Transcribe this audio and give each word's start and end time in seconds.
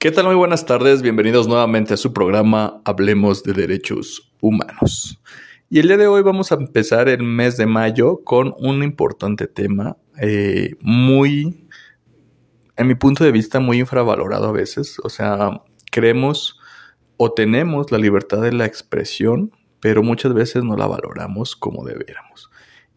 ¿Qué 0.00 0.12
tal? 0.12 0.26
Muy 0.26 0.36
buenas 0.36 0.64
tardes, 0.64 1.02
bienvenidos 1.02 1.48
nuevamente 1.48 1.94
a 1.94 1.96
su 1.96 2.12
programa 2.12 2.80
Hablemos 2.84 3.42
de 3.42 3.52
Derechos 3.52 4.32
Humanos. 4.40 5.20
Y 5.68 5.80
el 5.80 5.88
día 5.88 5.96
de 5.96 6.06
hoy 6.06 6.22
vamos 6.22 6.52
a 6.52 6.54
empezar 6.54 7.08
el 7.08 7.24
mes 7.24 7.56
de 7.56 7.66
mayo 7.66 8.22
con 8.22 8.54
un 8.58 8.84
importante 8.84 9.48
tema 9.48 9.96
eh, 10.22 10.76
muy, 10.80 11.66
en 12.76 12.86
mi 12.86 12.94
punto 12.94 13.24
de 13.24 13.32
vista, 13.32 13.58
muy 13.58 13.80
infravalorado 13.80 14.46
a 14.46 14.52
veces. 14.52 15.00
O 15.02 15.08
sea, 15.08 15.62
creemos 15.90 16.60
o 17.16 17.32
tenemos 17.32 17.90
la 17.90 17.98
libertad 17.98 18.40
de 18.40 18.52
la 18.52 18.66
expresión, 18.66 19.50
pero 19.80 20.04
muchas 20.04 20.32
veces 20.32 20.62
no 20.62 20.76
la 20.76 20.86
valoramos 20.86 21.56
como 21.56 21.84
debiéramos. 21.84 22.52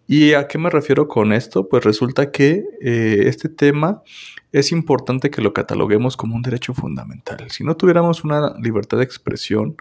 ¿Y 0.06 0.34
a 0.34 0.48
qué 0.48 0.60
me 0.60 0.70
refiero 0.70 1.08
con 1.08 1.34
esto? 1.34 1.68
Pues 1.68 1.84
resulta 1.84 2.30
que 2.30 2.64
eh, 2.80 3.24
este 3.26 3.50
tema 3.50 4.04
es 4.52 4.72
importante 4.72 5.30
que 5.30 5.42
lo 5.42 5.54
cataloguemos 5.54 6.18
como 6.18 6.36
un 6.36 6.42
derecho 6.42 6.74
fundamental. 6.74 7.50
Si 7.52 7.64
no 7.64 7.76
tuviéramos 7.76 8.24
una 8.24 8.56
libertad 8.60 8.98
de 8.98 9.04
expresión, 9.04 9.76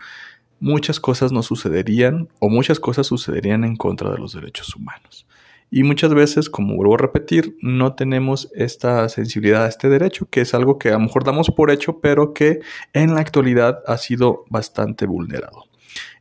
muchas 0.61 1.01
cosas 1.01 1.33
no 1.33 1.43
sucederían 1.43 2.29
o 2.39 2.49
muchas 2.49 2.79
cosas 2.79 3.07
sucederían 3.07 3.65
en 3.65 3.77
contra 3.77 4.11
de 4.11 4.19
los 4.19 4.35
derechos 4.35 4.75
humanos. 4.77 5.27
Y 5.73 5.85
muchas 5.85 6.13
veces, 6.15 6.51
como 6.51 6.75
vuelvo 6.75 6.95
a 6.95 6.99
repetir, 6.99 7.57
no 7.63 7.95
tenemos 7.95 8.51
esta 8.55 9.09
sensibilidad 9.09 9.65
a 9.65 9.69
este 9.69 9.89
derecho, 9.89 10.27
que 10.29 10.41
es 10.41 10.53
algo 10.53 10.79
que 10.79 10.89
a 10.89 10.95
lo 10.95 11.01
mejor 11.01 11.23
damos 11.23 11.51
por 11.51 11.71
hecho, 11.71 12.01
pero 12.01 12.35
que 12.35 12.61
en 12.93 13.15
la 13.15 13.21
actualidad 13.21 13.81
ha 13.87 13.97
sido 13.97 14.45
bastante 14.51 15.07
vulnerado. 15.07 15.65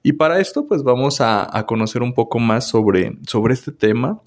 Y 0.04 0.14
para 0.14 0.40
esto, 0.40 0.68
pues 0.68 0.84
vamos 0.84 1.20
a, 1.20 1.66
conocer 1.68 2.04
un 2.04 2.14
poco 2.14 2.40
más 2.40 2.68
sobre, 2.68 3.18
sobre 3.28 3.54
este 3.54 3.72
tema. 3.72 4.22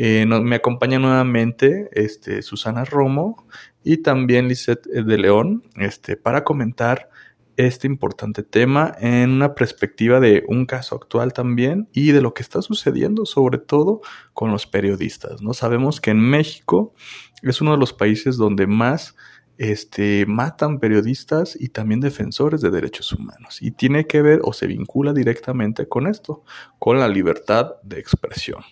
Eh, 0.00 0.26
me 0.26 0.54
acompaña 0.54 1.00
nuevamente 1.00 1.88
este, 1.90 2.42
Susana 2.42 2.84
Romo 2.84 3.48
y 3.82 3.96
también 3.96 4.46
Lisette 4.46 4.86
de 4.86 5.18
León 5.18 5.64
este, 5.74 6.16
para 6.16 6.44
comentar 6.44 7.10
este 7.56 7.88
importante 7.88 8.44
tema 8.44 8.94
en 9.00 9.30
una 9.30 9.56
perspectiva 9.56 10.20
de 10.20 10.44
un 10.46 10.66
caso 10.66 10.94
actual 10.94 11.32
también 11.32 11.88
y 11.92 12.12
de 12.12 12.22
lo 12.22 12.32
que 12.32 12.44
está 12.44 12.62
sucediendo 12.62 13.26
sobre 13.26 13.58
todo 13.58 14.00
con 14.34 14.52
los 14.52 14.68
periodistas. 14.68 15.42
¿no? 15.42 15.52
Sabemos 15.52 16.00
que 16.00 16.12
en 16.12 16.20
México 16.20 16.94
es 17.42 17.60
uno 17.60 17.72
de 17.72 17.78
los 17.78 17.92
países 17.92 18.36
donde 18.36 18.68
más 18.68 19.16
este, 19.56 20.26
matan 20.26 20.78
periodistas 20.78 21.56
y 21.58 21.70
también 21.70 21.98
defensores 21.98 22.60
de 22.60 22.70
derechos 22.70 23.12
humanos. 23.12 23.60
Y 23.60 23.72
tiene 23.72 24.06
que 24.06 24.22
ver 24.22 24.42
o 24.44 24.52
se 24.52 24.68
vincula 24.68 25.12
directamente 25.12 25.88
con 25.88 26.06
esto, 26.06 26.44
con 26.78 27.00
la 27.00 27.08
libertad 27.08 27.72
de 27.82 27.98
expresión. 27.98 28.62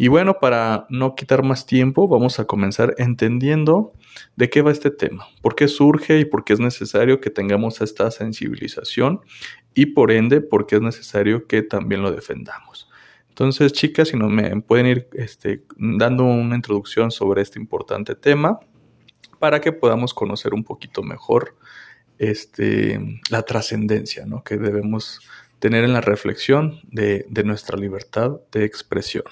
Y 0.00 0.06
bueno, 0.06 0.38
para 0.38 0.86
no 0.90 1.16
quitar 1.16 1.42
más 1.42 1.66
tiempo, 1.66 2.06
vamos 2.06 2.38
a 2.38 2.44
comenzar 2.44 2.94
entendiendo 2.98 3.92
de 4.36 4.48
qué 4.48 4.62
va 4.62 4.70
este 4.70 4.92
tema, 4.92 5.26
por 5.42 5.56
qué 5.56 5.66
surge 5.66 6.20
y 6.20 6.24
por 6.24 6.44
qué 6.44 6.52
es 6.52 6.60
necesario 6.60 7.20
que 7.20 7.30
tengamos 7.30 7.80
esta 7.80 8.08
sensibilización 8.12 9.22
y 9.74 9.86
por 9.86 10.12
ende 10.12 10.40
por 10.40 10.68
qué 10.68 10.76
es 10.76 10.82
necesario 10.82 11.48
que 11.48 11.62
también 11.62 12.02
lo 12.02 12.12
defendamos. 12.12 12.88
Entonces, 13.30 13.72
chicas, 13.72 14.10
si 14.10 14.16
no 14.16 14.28
me 14.28 14.60
pueden 14.60 14.86
ir 14.86 15.08
este, 15.14 15.64
dando 15.76 16.22
una 16.22 16.54
introducción 16.54 17.10
sobre 17.10 17.42
este 17.42 17.58
importante 17.58 18.14
tema 18.14 18.60
para 19.40 19.60
que 19.60 19.72
podamos 19.72 20.14
conocer 20.14 20.54
un 20.54 20.62
poquito 20.62 21.02
mejor 21.02 21.56
este, 22.20 23.00
la 23.30 23.42
trascendencia 23.42 24.26
¿no? 24.26 24.44
que 24.44 24.58
debemos 24.58 25.18
tener 25.58 25.82
en 25.82 25.92
la 25.92 26.00
reflexión 26.00 26.80
de, 26.84 27.26
nuestra 27.44 27.76
libertad 27.76 28.40
de 28.52 28.64
expresión. 28.64 29.24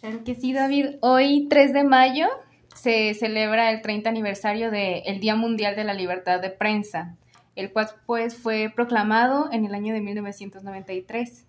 Claro 0.00 0.20
sí, 0.24 0.52
David. 0.52 0.96
Hoy, 1.00 1.48
3 1.50 1.72
de 1.72 1.82
mayo, 1.82 2.28
se 2.74 3.14
celebra 3.14 3.72
el 3.72 3.82
30 3.82 4.08
aniversario 4.08 4.70
del 4.70 5.18
Día 5.18 5.34
Mundial 5.34 5.74
de 5.74 5.82
la 5.82 5.92
Libertad 5.92 6.40
de 6.40 6.50
Prensa, 6.50 7.16
el 7.56 7.72
cual 7.72 7.88
pues, 8.06 8.36
fue 8.36 8.72
proclamado 8.72 9.50
en 9.50 9.64
el 9.64 9.74
año 9.74 9.92
de 9.92 10.00
1993. 10.00 11.46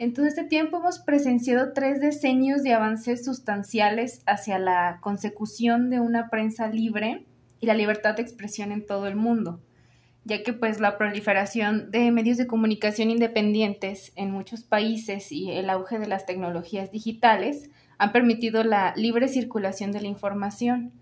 En 0.00 0.12
todo 0.12 0.26
este 0.26 0.42
tiempo 0.42 0.78
hemos 0.78 0.98
presenciado 0.98 1.72
tres 1.72 2.00
decenios 2.00 2.64
de 2.64 2.72
avances 2.72 3.24
sustanciales 3.24 4.22
hacia 4.26 4.58
la 4.58 4.98
consecución 5.00 5.88
de 5.88 6.00
una 6.00 6.30
prensa 6.30 6.66
libre 6.66 7.26
y 7.60 7.66
la 7.66 7.74
libertad 7.74 8.16
de 8.16 8.22
expresión 8.22 8.72
en 8.72 8.86
todo 8.86 9.06
el 9.06 9.14
mundo, 9.14 9.60
ya 10.28 10.42
que 10.42 10.52
pues 10.52 10.78
la 10.78 10.98
proliferación 10.98 11.90
de 11.90 12.10
medios 12.10 12.36
de 12.36 12.46
comunicación 12.46 13.10
independientes 13.10 14.12
en 14.14 14.30
muchos 14.30 14.62
países 14.62 15.32
y 15.32 15.50
el 15.50 15.70
auge 15.70 15.98
de 15.98 16.06
las 16.06 16.26
tecnologías 16.26 16.92
digitales 16.92 17.70
han 17.96 18.12
permitido 18.12 18.62
la 18.62 18.92
libre 18.94 19.26
circulación 19.28 19.90
de 19.90 20.02
la 20.02 20.08
información. 20.08 20.92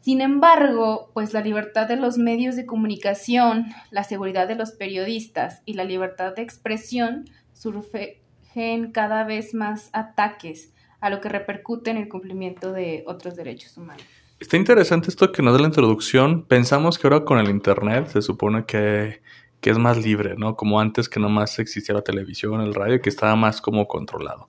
Sin 0.00 0.20
embargo, 0.20 1.10
pues 1.14 1.32
la 1.32 1.40
libertad 1.40 1.88
de 1.88 1.96
los 1.96 2.18
medios 2.18 2.54
de 2.54 2.66
comunicación, 2.66 3.68
la 3.90 4.04
seguridad 4.04 4.46
de 4.46 4.56
los 4.56 4.72
periodistas 4.72 5.62
y 5.64 5.72
la 5.72 5.84
libertad 5.84 6.34
de 6.34 6.42
expresión 6.42 7.24
surgen 7.54 8.92
cada 8.92 9.24
vez 9.24 9.54
más 9.54 9.88
ataques 9.94 10.74
a 11.00 11.08
lo 11.08 11.22
que 11.22 11.30
repercute 11.30 11.90
en 11.90 11.96
el 11.96 12.10
cumplimiento 12.10 12.72
de 12.72 13.04
otros 13.06 13.36
derechos 13.36 13.78
humanos. 13.78 14.04
Está 14.40 14.56
interesante 14.56 15.08
esto 15.08 15.32
que 15.32 15.42
nos 15.42 15.54
da 15.54 15.60
la 15.60 15.68
introducción. 15.68 16.44
Pensamos 16.44 16.98
que 16.98 17.06
ahora 17.06 17.24
con 17.24 17.38
el 17.38 17.48
Internet 17.48 18.08
se 18.08 18.20
supone 18.20 18.66
que, 18.66 19.22
que 19.60 19.70
es 19.70 19.78
más 19.78 19.96
libre, 19.96 20.34
¿no? 20.36 20.56
Como 20.56 20.80
antes 20.80 21.08
que 21.08 21.20
nomás 21.20 21.58
existía 21.58 21.94
la 21.94 22.02
televisión, 22.02 22.60
el 22.60 22.74
radio, 22.74 23.00
que 23.00 23.08
estaba 23.08 23.36
más 23.36 23.60
como 23.60 23.86
controlado. 23.86 24.48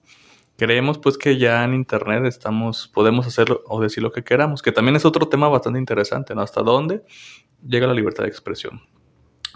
Creemos 0.58 0.98
pues 0.98 1.18
que 1.18 1.38
ya 1.38 1.64
en 1.64 1.74
Internet 1.74 2.26
estamos, 2.26 2.90
podemos 2.94 3.28
hacer 3.28 3.48
o 3.66 3.82
decir 3.82 4.02
lo 4.02 4.12
que 4.12 4.24
queramos, 4.24 4.62
que 4.62 4.72
también 4.72 4.96
es 4.96 5.06
otro 5.06 5.28
tema 5.28 5.50
bastante 5.50 5.80
interesante, 5.80 6.34
¿no? 6.34 6.42
Hasta 6.42 6.62
dónde 6.64 7.04
llega 7.66 7.88
la 7.88 7.94
libertad 7.94 8.24
de 8.24 8.30
expresión. 8.30 8.82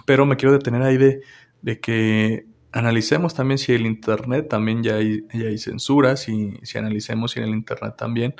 Pero 0.06 0.26
me 0.26 0.36
quiero 0.36 0.54
detener 0.54 0.82
ahí 0.84 0.98
de, 0.98 1.22
de 1.62 1.80
que 1.80 2.46
analicemos 2.72 3.34
también 3.34 3.58
si 3.58 3.74
el 3.74 3.86
Internet 3.86 4.48
también 4.50 4.84
ya 4.84 4.96
hay, 4.96 5.24
ya 5.34 5.48
hay 5.48 5.58
censura, 5.58 6.16
si, 6.18 6.60
si 6.64 6.78
analicemos 6.78 7.32
si 7.32 7.40
en 7.40 7.46
el 7.46 7.52
Internet 7.52 7.96
también 7.98 8.36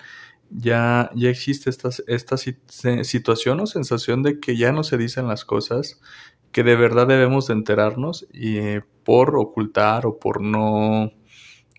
ya, 0.50 1.10
ya 1.16 1.30
existe 1.30 1.70
esta, 1.70 1.90
esta 2.08 2.38
situación 2.38 3.60
o 3.60 3.68
sensación 3.68 4.24
de 4.24 4.40
que 4.40 4.58
ya 4.58 4.72
no 4.72 4.84
se 4.84 4.98
dicen 4.98 5.28
las 5.28 5.46
cosas 5.46 6.00
que 6.52 6.64
de 6.64 6.76
verdad 6.76 7.08
debemos 7.08 7.48
de 7.48 7.54
enterarnos 7.54 8.28
y 8.34 8.80
por 9.04 9.38
ocultar 9.38 10.06
o 10.06 10.20
por 10.20 10.42
no, 10.42 11.12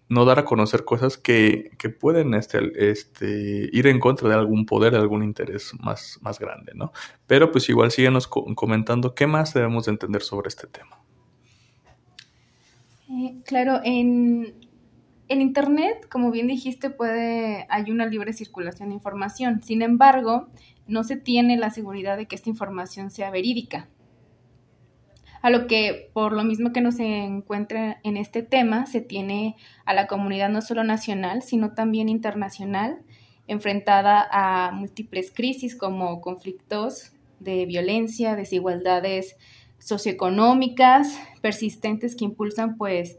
no 0.09 0.25
dar 0.25 0.38
a 0.38 0.44
conocer 0.44 0.84
cosas 0.84 1.16
que, 1.16 1.70
que 1.78 1.88
pueden 1.88 2.34
este, 2.34 2.91
este, 2.91 3.69
ir 3.72 3.86
en 3.86 4.00
contra 4.00 4.28
de 4.28 4.34
algún 4.34 4.66
poder, 4.66 4.92
de 4.92 4.98
algún 4.98 5.22
interés 5.22 5.72
más, 5.80 6.19
más 6.20 6.38
grande, 6.38 6.72
¿no? 6.75 6.92
Pero 7.26 7.50
pues 7.53 7.69
igual 7.69 7.91
síguenos 7.91 8.28
comentando 8.28 9.14
qué 9.14 9.26
más 9.26 9.54
debemos 9.54 9.86
de 9.86 9.92
entender 9.92 10.22
sobre 10.22 10.48
este 10.48 10.66
tema. 10.66 11.00
Eh, 13.09 13.41
claro, 13.44 13.80
en, 13.84 14.69
Internet, 15.41 16.08
como 16.10 16.32
bien 16.32 16.48
dijiste, 16.48 16.91
puede, 16.91 17.66
hay 17.68 17.91
una 17.92 18.06
libre 18.06 18.32
circulación 18.32 18.88
de 18.88 18.96
información. 18.96 19.62
Sin 19.62 19.80
embargo, 19.82 20.48
no 20.88 21.04
se 21.04 21.16
tiene 21.16 21.56
la 21.56 21.70
seguridad 21.70 22.16
de 22.16 22.26
que 22.26 22.34
esta 22.34 22.50
información 22.50 23.10
sea 23.10 23.30
verídica. 23.30 23.88
A 25.41 25.48
lo 25.48 25.66
que, 25.68 26.10
por 26.12 26.32
lo 26.32 26.42
mismo 26.42 26.72
que 26.72 26.80
no 26.80 26.91
se 26.91 27.04
encuentra 27.04 28.00
en 28.02 28.16
este 28.16 28.42
tema, 28.42 28.86
se 28.86 29.00
tiene 29.00 29.56
a 29.86 29.94
la 29.94 30.08
comunidad 30.08 30.50
no 30.50 30.60
solo 30.60 30.84
nacional, 30.84 31.42
sino 31.42 31.74
también 31.74 32.08
internacional, 32.08 32.98
enfrentada 33.47 34.26
a 34.30 34.72
múltiples 34.72 35.32
crisis 35.32 35.76
como 35.76 36.20
conflictos 36.20 37.12
de 37.38 37.66
violencia, 37.66 38.36
desigualdades 38.36 39.36
socioeconómicas 39.78 41.18
persistentes 41.41 42.16
que 42.16 42.24
impulsan 42.24 42.76
pues 42.76 43.18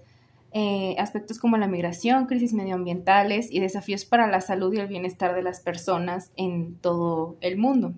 eh, 0.53 0.95
aspectos 0.99 1.39
como 1.39 1.55
la 1.55 1.67
migración, 1.67 2.25
crisis 2.25 2.53
medioambientales 2.53 3.49
y 3.51 3.61
desafíos 3.61 4.03
para 4.03 4.27
la 4.27 4.41
salud 4.41 4.73
y 4.73 4.79
el 4.79 4.87
bienestar 4.87 5.33
de 5.33 5.43
las 5.43 5.61
personas 5.61 6.31
en 6.35 6.75
todo 6.75 7.37
el 7.39 7.57
mundo. 7.57 7.93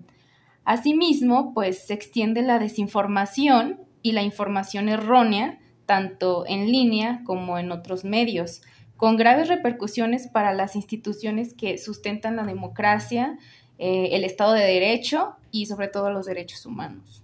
Asimismo, 0.64 1.52
pues 1.52 1.86
se 1.86 1.94
extiende 1.94 2.42
la 2.42 2.60
desinformación 2.60 3.80
y 4.02 4.12
la 4.12 4.22
información 4.22 4.88
errónea, 4.88 5.58
tanto 5.84 6.44
en 6.46 6.70
línea 6.70 7.22
como 7.24 7.58
en 7.58 7.72
otros 7.72 8.04
medios, 8.04 8.62
con 8.96 9.16
graves 9.16 9.48
repercusiones 9.48 10.28
para 10.28 10.54
las 10.54 10.76
instituciones 10.76 11.54
que 11.54 11.76
sustentan 11.76 12.36
la 12.36 12.44
democracia, 12.44 13.36
eh, 13.78 14.10
el 14.12 14.22
Estado 14.22 14.52
de 14.52 14.62
Derecho 14.62 15.34
y 15.50 15.66
sobre 15.66 15.88
todo 15.88 16.10
los 16.10 16.26
derechos 16.26 16.64
humanos. 16.64 17.23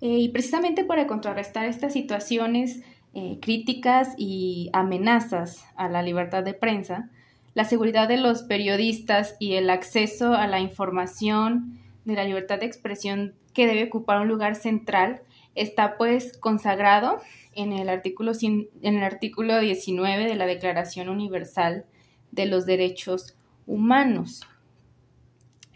Eh, 0.00 0.18
y 0.18 0.28
precisamente 0.28 0.84
para 0.84 1.06
contrarrestar 1.06 1.66
estas 1.66 1.92
situaciones 1.92 2.82
eh, 3.14 3.38
críticas 3.40 4.14
y 4.18 4.68
amenazas 4.72 5.64
a 5.76 5.88
la 5.88 6.02
libertad 6.02 6.42
de 6.42 6.54
prensa, 6.54 7.10
la 7.54 7.64
seguridad 7.64 8.08
de 8.08 8.18
los 8.18 8.42
periodistas 8.42 9.36
y 9.38 9.54
el 9.54 9.70
acceso 9.70 10.34
a 10.34 10.46
la 10.46 10.60
información 10.60 11.78
de 12.04 12.14
la 12.14 12.24
libertad 12.24 12.60
de 12.60 12.66
expresión 12.66 13.34
que 13.54 13.66
debe 13.66 13.84
ocupar 13.84 14.20
un 14.20 14.28
lugar 14.28 14.54
central 14.54 15.22
está 15.54 15.96
pues 15.96 16.36
consagrado 16.36 17.18
en 17.54 17.72
el 17.72 17.88
artículo, 17.88 18.32
en 18.42 18.68
el 18.82 19.02
artículo 19.02 19.58
19 19.58 20.24
de 20.24 20.34
la 20.34 20.44
Declaración 20.44 21.08
Universal 21.08 21.86
de 22.32 22.44
los 22.44 22.66
Derechos 22.66 23.34
Humanos. 23.66 24.42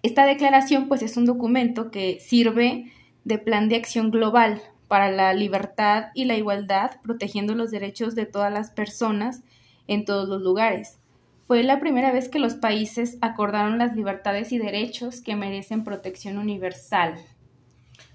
Esta 0.02 0.26
declaración 0.26 0.88
pues 0.88 1.02
es 1.02 1.16
un 1.16 1.24
documento 1.24 1.90
que 1.90 2.20
sirve 2.20 2.92
de 3.30 3.38
plan 3.38 3.68
de 3.68 3.76
acción 3.76 4.10
global 4.10 4.60
para 4.88 5.10
la 5.10 5.32
libertad 5.32 6.06
y 6.14 6.24
la 6.24 6.36
igualdad, 6.36 6.90
protegiendo 7.02 7.54
los 7.54 7.70
derechos 7.70 8.16
de 8.16 8.26
todas 8.26 8.52
las 8.52 8.72
personas 8.72 9.44
en 9.86 10.04
todos 10.04 10.28
los 10.28 10.42
lugares. 10.42 10.98
Fue 11.46 11.62
la 11.62 11.78
primera 11.78 12.12
vez 12.12 12.28
que 12.28 12.40
los 12.40 12.54
países 12.54 13.16
acordaron 13.20 13.78
las 13.78 13.94
libertades 13.94 14.50
y 14.50 14.58
derechos 14.58 15.20
que 15.20 15.36
merecen 15.36 15.84
protección 15.84 16.38
universal. 16.38 17.14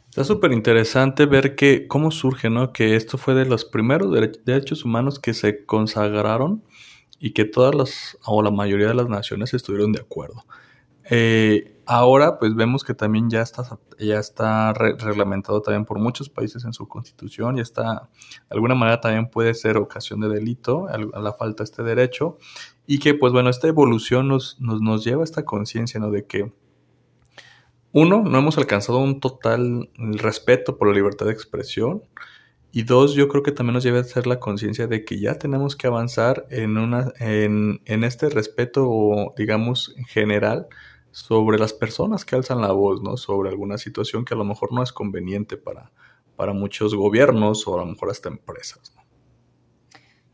Está 0.10 0.26
súper 0.26 0.52
interesante 0.52 1.26
ver 1.26 1.56
que 1.56 1.88
cómo 1.88 2.12
surge, 2.12 2.50
¿no? 2.50 2.74
Que 2.74 2.98
esto 2.98 3.18
fue 3.18 3.36
de 3.36 3.46
los 3.46 3.64
primeros 3.64 4.14
derechos 4.46 4.84
humanos 4.84 5.18
que 5.20 5.34
se 5.34 5.66
consagraron 5.66 6.62
y 7.20 7.32
que 7.32 7.46
todas 7.46 7.74
las, 7.74 8.18
o 8.26 8.44
la 8.44 8.52
mayoría 8.52 8.90
de 8.90 8.96
las 8.96 9.08
naciones 9.08 9.54
estuvieron 9.54 9.94
de 9.94 10.02
acuerdo. 10.02 10.46
Eh, 11.10 11.82
ahora, 11.86 12.40
pues 12.40 12.56
vemos 12.56 12.84
que 12.84 12.94
también 12.94 13.30
ya 13.30 13.42
está, 13.42 13.64
ya 14.00 14.20
está 14.20 14.74
reglamentado 14.74 15.62
también 15.62 15.86
por 15.86 16.00
muchos 16.00 16.30
países 16.30 16.66
en 16.66 16.74
su 16.74 16.88
constitución 16.88 17.58
y 17.58 17.62
está, 17.62 18.10
de 18.50 18.56
alguna 18.56 18.76
manera 18.76 19.02
también 19.02 19.30
puede 19.30 19.54
ser 19.54 19.78
ocasión 19.78 20.20
de 20.22 20.30
delito 20.30 20.88
a 20.88 20.98
la 20.98 21.34
falta 21.34 21.64
de 21.64 21.66
este 21.66 21.84
derecho 21.84 22.38
y 22.88 23.00
que, 23.00 23.14
pues 23.14 23.34
bueno, 23.34 23.50
esta 23.50 23.68
evolución 23.68 24.28
nos, 24.28 24.60
nos, 24.60 24.82
nos 24.82 25.04
lleva 25.04 25.22
a 25.22 25.26
esta 25.26 25.46
conciencia, 25.46 26.00
¿no? 26.00 26.12
De 26.12 26.26
que 26.26 26.52
uno, 27.92 28.24
no 28.24 28.38
hemos 28.38 28.58
alcanzado 28.58 28.98
un 29.00 29.22
total 29.22 29.90
respeto 29.98 30.78
por 30.78 30.90
la 30.90 30.94
libertad 30.94 31.28
de 31.28 31.32
expresión. 31.32 32.04
Y 32.74 32.84
dos, 32.84 33.14
yo 33.14 33.30
creo 33.30 33.42
que 33.42 33.54
también 33.54 33.76
nos 33.76 33.86
lleva 33.86 34.00
a 34.00 34.04
ser 34.04 34.28
la 34.28 34.38
conciencia 34.42 34.86
de 34.88 35.06
que 35.06 35.18
ya 35.18 35.36
tenemos 35.36 35.78
que 35.78 35.88
avanzar 35.88 36.46
en, 36.50 36.78
una, 36.78 37.14
en, 37.20 37.80
en 37.86 38.04
este 38.04 38.28
respeto, 38.28 39.34
digamos, 39.38 39.94
en 39.96 40.04
general, 40.04 40.68
sobre 41.16 41.58
las 41.58 41.72
personas 41.72 42.26
que 42.26 42.36
alzan 42.36 42.60
la 42.60 42.74
voz, 42.74 43.02
¿no? 43.02 43.16
Sobre 43.16 43.48
alguna 43.48 43.78
situación 43.78 44.26
que 44.26 44.34
a 44.34 44.38
lo 44.38 44.44
mejor 44.44 44.74
no 44.74 44.84
es 44.84 44.92
conveniente 44.92 45.56
para, 45.56 45.94
para 46.36 46.52
muchos 46.52 46.94
gobiernos 46.94 47.66
o 47.70 47.76
a 47.76 47.86
lo 47.86 47.86
mejor 47.86 48.10
hasta 48.10 48.28
empresas. 48.28 48.94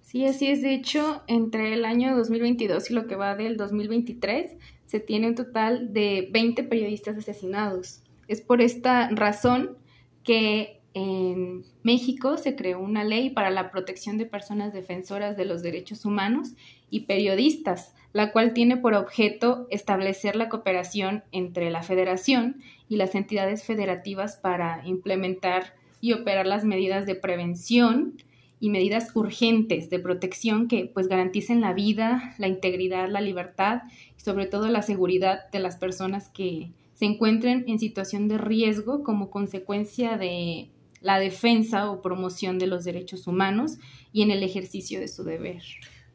Sí, 0.01 0.25
así 0.25 0.47
es. 0.47 0.63
De 0.63 0.73
hecho, 0.73 1.21
entre 1.27 1.73
el 1.73 1.85
año 1.85 2.17
2022 2.17 2.89
y 2.89 2.93
lo 2.95 3.05
que 3.05 3.15
va 3.15 3.35
del 3.35 3.57
2023, 3.57 4.57
se 4.87 4.99
tiene 4.99 5.27
un 5.27 5.35
total 5.35 5.93
de 5.93 6.27
20 6.33 6.63
periodistas 6.63 7.15
asesinados. 7.15 8.01
Es 8.27 8.41
por 8.41 8.59
esta 8.59 9.07
razón 9.11 9.77
que 10.23 10.80
en 10.93 11.63
México 11.83 12.37
se 12.37 12.55
creó 12.55 12.79
una 12.79 13.03
ley 13.03 13.29
para 13.29 13.49
la 13.49 13.71
protección 13.71 14.17
de 14.17 14.25
personas 14.25 14.73
defensoras 14.73 15.37
de 15.37 15.45
los 15.45 15.61
derechos 15.61 16.05
humanos 16.05 16.53
y 16.89 17.01
periodistas, 17.01 17.93
la 18.13 18.31
cual 18.33 18.53
tiene 18.53 18.75
por 18.75 18.93
objeto 18.93 19.67
establecer 19.69 20.35
la 20.35 20.49
cooperación 20.49 21.23
entre 21.31 21.69
la 21.71 21.81
federación 21.81 22.61
y 22.89 22.97
las 22.97 23.15
entidades 23.15 23.63
federativas 23.63 24.35
para 24.35 24.81
implementar 24.85 25.75
y 26.01 26.13
operar 26.13 26.45
las 26.45 26.65
medidas 26.65 27.05
de 27.05 27.15
prevención 27.15 28.17
y 28.59 28.69
medidas 28.69 29.15
urgentes 29.15 29.89
de 29.89 29.99
protección 29.99 30.67
que 30.67 30.91
pues 30.93 31.07
garanticen 31.07 31.61
la 31.61 31.73
vida, 31.73 32.35
la 32.37 32.47
integridad, 32.47 33.09
la 33.09 33.21
libertad 33.21 33.83
y 34.17 34.21
sobre 34.21 34.45
todo 34.45 34.67
la 34.67 34.81
seguridad 34.81 35.49
de 35.51 35.59
las 35.59 35.77
personas 35.77 36.27
que 36.29 36.71
se 36.93 37.05
encuentren 37.05 37.63
en 37.67 37.79
situación 37.79 38.27
de 38.27 38.37
riesgo 38.37 39.03
como 39.03 39.31
consecuencia 39.31 40.17
de 40.17 40.69
la 41.01 41.19
defensa 41.19 41.91
o 41.91 42.01
promoción 42.01 42.59
de 42.59 42.67
los 42.67 42.83
derechos 42.83 43.27
humanos 43.27 43.77
y 44.13 44.21
en 44.21 44.31
el 44.31 44.43
ejercicio 44.43 44.99
de 44.99 45.07
su 45.07 45.23
deber. 45.23 45.61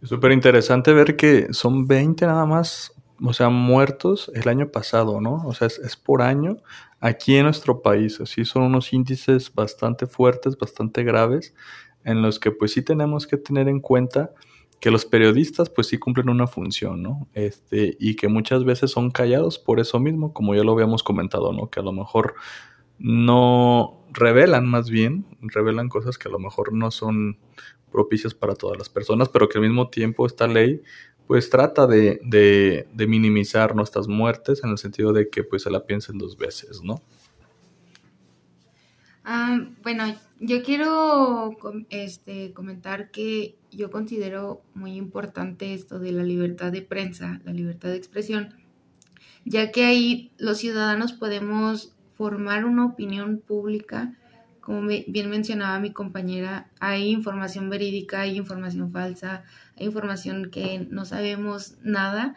Súper 0.02 0.32
interesante 0.32 0.92
ver 0.92 1.16
que 1.16 1.52
son 1.52 1.86
20 1.86 2.26
nada 2.26 2.46
más, 2.46 2.92
o 3.20 3.32
sea, 3.32 3.48
muertos 3.48 4.30
el 4.34 4.48
año 4.48 4.70
pasado, 4.70 5.20
¿no? 5.20 5.42
O 5.44 5.52
sea, 5.52 5.66
es, 5.66 5.78
es 5.78 5.96
por 5.96 6.22
año 6.22 6.58
aquí 7.00 7.36
en 7.36 7.44
nuestro 7.44 7.82
país. 7.82 8.20
Así 8.20 8.44
son 8.44 8.62
unos 8.62 8.92
índices 8.92 9.52
bastante 9.52 10.06
fuertes, 10.06 10.56
bastante 10.56 11.02
graves 11.02 11.54
en 12.04 12.22
los 12.22 12.38
que 12.38 12.52
pues 12.52 12.72
sí 12.72 12.82
tenemos 12.82 13.26
que 13.26 13.36
tener 13.36 13.68
en 13.68 13.80
cuenta 13.80 14.32
que 14.80 14.90
los 14.90 15.04
periodistas 15.04 15.70
pues 15.70 15.88
sí 15.88 15.98
cumplen 15.98 16.28
una 16.28 16.46
función, 16.46 17.02
¿no? 17.02 17.28
Este, 17.32 17.96
y 17.98 18.14
que 18.14 18.28
muchas 18.28 18.64
veces 18.64 18.90
son 18.90 19.10
callados 19.10 19.58
por 19.58 19.80
eso 19.80 19.98
mismo, 19.98 20.32
como 20.32 20.54
ya 20.54 20.62
lo 20.62 20.72
habíamos 20.72 21.02
comentado, 21.02 21.52
¿no? 21.52 21.68
Que 21.68 21.80
a 21.80 21.82
lo 21.82 21.92
mejor 21.92 22.34
no 22.98 24.04
revelan 24.12 24.66
más 24.66 24.90
bien, 24.90 25.26
revelan 25.42 25.88
cosas 25.88 26.18
que 26.18 26.28
a 26.28 26.32
lo 26.32 26.38
mejor 26.38 26.72
no 26.72 26.90
son 26.90 27.38
propicias 27.92 28.34
para 28.34 28.54
todas 28.54 28.78
las 28.78 28.88
personas, 28.88 29.28
pero 29.28 29.48
que 29.48 29.58
al 29.58 29.64
mismo 29.64 29.88
tiempo 29.88 30.26
esta 30.26 30.46
ley 30.46 30.82
pues 31.26 31.50
trata 31.50 31.86
de, 31.86 32.20
de, 32.22 32.88
de 32.92 33.06
minimizar 33.06 33.74
nuestras 33.74 34.06
muertes 34.06 34.62
en 34.62 34.70
el 34.70 34.78
sentido 34.78 35.12
de 35.12 35.28
que 35.28 35.42
pues 35.42 35.62
se 35.62 35.70
la 35.70 35.84
piensen 35.84 36.18
dos 36.18 36.36
veces, 36.36 36.82
¿no? 36.82 37.02
Ah, 39.24 39.58
bueno, 39.82 40.04
yo 40.38 40.62
quiero 40.62 41.56
este, 41.90 42.52
comentar 42.52 43.10
que 43.10 43.56
yo 43.72 43.90
considero 43.90 44.62
muy 44.74 44.92
importante 44.94 45.74
esto 45.74 45.98
de 45.98 46.12
la 46.12 46.22
libertad 46.22 46.70
de 46.70 46.82
prensa, 46.82 47.40
la 47.44 47.52
libertad 47.52 47.88
de 47.88 47.96
expresión, 47.96 48.54
ya 49.44 49.72
que 49.72 49.84
ahí 49.84 50.30
los 50.38 50.58
ciudadanos 50.58 51.12
podemos 51.12 51.95
formar 52.16 52.64
una 52.64 52.86
opinión 52.86 53.38
pública. 53.38 54.14
Como 54.60 54.88
bien 54.88 55.30
mencionaba 55.30 55.78
mi 55.78 55.92
compañera, 55.92 56.70
hay 56.80 57.10
información 57.10 57.70
verídica, 57.70 58.22
hay 58.22 58.36
información 58.36 58.90
falsa, 58.90 59.44
hay 59.76 59.86
información 59.86 60.50
que 60.50 60.86
no 60.90 61.04
sabemos 61.04 61.76
nada 61.82 62.34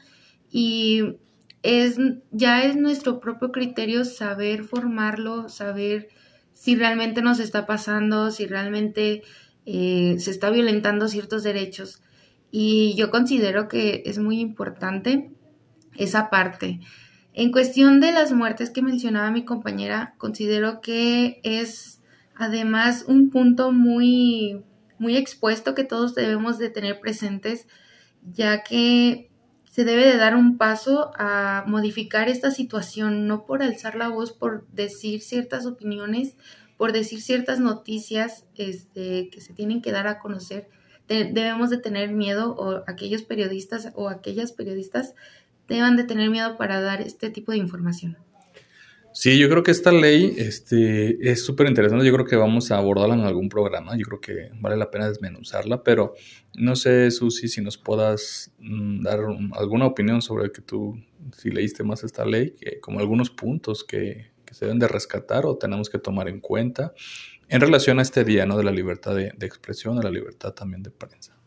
y 0.51 1.17
es 1.63 1.97
ya 2.31 2.63
es 2.63 2.75
nuestro 2.75 3.19
propio 3.19 3.51
criterio 3.51 4.05
saber 4.05 4.63
formarlo, 4.63 5.49
saber 5.49 6.09
si 6.53 6.75
realmente 6.75 7.21
nos 7.21 7.39
está 7.39 7.65
pasando, 7.65 8.31
si 8.31 8.45
realmente 8.45 9.23
eh, 9.65 10.15
se 10.19 10.31
está 10.31 10.49
violentando 10.49 11.07
ciertos 11.07 11.43
derechos. 11.43 12.01
Y 12.51 12.95
yo 12.95 13.11
considero 13.11 13.67
que 13.67 14.03
es 14.05 14.19
muy 14.19 14.39
importante 14.39 15.31
esa 15.97 16.29
parte. 16.29 16.79
En 17.39 17.53
cuestión 17.53 18.01
de 18.01 18.11
las 18.11 18.33
muertes 18.33 18.69
que 18.69 18.81
mencionaba 18.81 19.31
mi 19.31 19.45
compañera, 19.45 20.13
considero 20.17 20.81
que 20.81 21.39
es 21.43 22.01
además 22.35 23.05
un 23.07 23.29
punto 23.29 23.71
muy, 23.71 24.61
muy 24.97 25.15
expuesto 25.15 25.73
que 25.73 25.85
todos 25.85 26.15
debemos 26.15 26.57
de 26.57 26.69
tener 26.69 26.99
presentes, 26.99 27.65
ya 28.29 28.61
que 28.61 29.31
se 29.71 29.85
debe 29.85 30.05
de 30.05 30.17
dar 30.17 30.35
un 30.35 30.57
paso 30.57 31.11
a 31.17 31.63
modificar 31.65 32.27
esta 32.27 32.51
situación, 32.51 33.25
no 33.25 33.45
por 33.45 33.63
alzar 33.63 33.95
la 33.95 34.09
voz, 34.09 34.33
por 34.33 34.67
decir 34.73 35.21
ciertas 35.21 35.65
opiniones, 35.65 36.35
por 36.75 36.91
decir 36.91 37.21
ciertas 37.21 37.61
noticias 37.61 38.47
este, 38.55 39.29
que 39.29 39.39
se 39.39 39.53
tienen 39.53 39.81
que 39.81 39.93
dar 39.93 40.07
a 40.07 40.19
conocer. 40.19 40.67
debemos 41.07 41.69
de 41.69 41.77
tener 41.77 42.11
miedo, 42.11 42.53
o 42.57 42.83
aquellos 42.85 43.21
periodistas 43.21 43.93
o 43.95 44.09
aquellas 44.09 44.51
periodistas 44.51 45.15
deban 45.75 45.95
de 45.95 46.03
tener 46.03 46.29
miedo 46.29 46.57
para 46.57 46.81
dar 46.81 47.01
este 47.01 47.29
tipo 47.29 47.51
de 47.51 47.59
información. 47.59 48.17
Sí, 49.11 49.39
yo 49.39 49.49
creo 49.49 49.63
que 49.63 49.71
esta 49.71 49.91
ley 49.91 50.35
este, 50.37 51.31
es 51.31 51.43
súper 51.43 51.67
interesante. 51.67 52.05
Yo 52.05 52.13
creo 52.13 52.25
que 52.25 52.35
vamos 52.35 52.71
a 52.71 52.77
abordarla 52.77 53.15
en 53.15 53.21
algún 53.21 53.49
programa. 53.49 53.97
Yo 53.97 54.05
creo 54.05 54.21
que 54.21 54.51
vale 54.59 54.77
la 54.77 54.91
pena 54.91 55.09
desmenuzarla, 55.09 55.83
pero 55.83 56.13
no 56.55 56.75
sé, 56.75 57.09
Susi, 57.11 57.47
si 57.47 57.61
nos 57.61 57.77
puedas 57.77 58.51
mm, 58.59 59.01
dar 59.01 59.19
alguna 59.53 59.87
opinión 59.87 60.21
sobre 60.21 60.51
que 60.51 60.61
tú, 60.61 61.01
si 61.35 61.49
leíste 61.49 61.83
más 61.83 62.03
esta 62.03 62.23
ley, 62.23 62.51
que, 62.51 62.79
como 62.79 62.99
algunos 62.99 63.29
puntos 63.29 63.83
que, 63.83 64.31
se 64.51 64.65
deben 64.65 64.79
de 64.79 64.87
rescatar 64.87 65.45
o 65.45 65.57
tenemos 65.57 65.91
que 65.91 65.99
tomar 65.99 66.27
en 66.27 66.39
cuenta 66.39 66.93
en 67.49 67.61
relación 67.61 67.99
a 67.99 68.01
este 68.01 68.23
día 68.23 68.47
¿no? 68.47 68.57
de 68.57 68.63
la 68.63 68.71
libertad 68.71 69.15
de, 69.15 69.31
de 69.37 69.45
expresión, 69.45 69.95
de 69.97 70.03
la 70.03 70.09
libertad 70.09 70.53
también 70.53 70.81
de 70.81 70.89
prensa. 70.89 71.38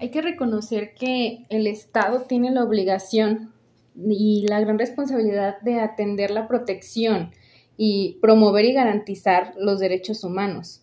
Hay 0.00 0.10
que 0.10 0.22
reconocer 0.22 0.94
que 0.94 1.44
el 1.48 1.66
Estado 1.66 2.22
tiene 2.22 2.52
la 2.52 2.62
obligación 2.62 3.52
y 3.96 4.46
la 4.48 4.60
gran 4.60 4.78
responsabilidad 4.78 5.60
de 5.60 5.80
atender 5.80 6.30
la 6.30 6.46
protección 6.46 7.32
y 7.76 8.18
promover 8.22 8.64
y 8.64 8.74
garantizar 8.74 9.54
los 9.58 9.80
derechos 9.80 10.22
humanos. 10.22 10.82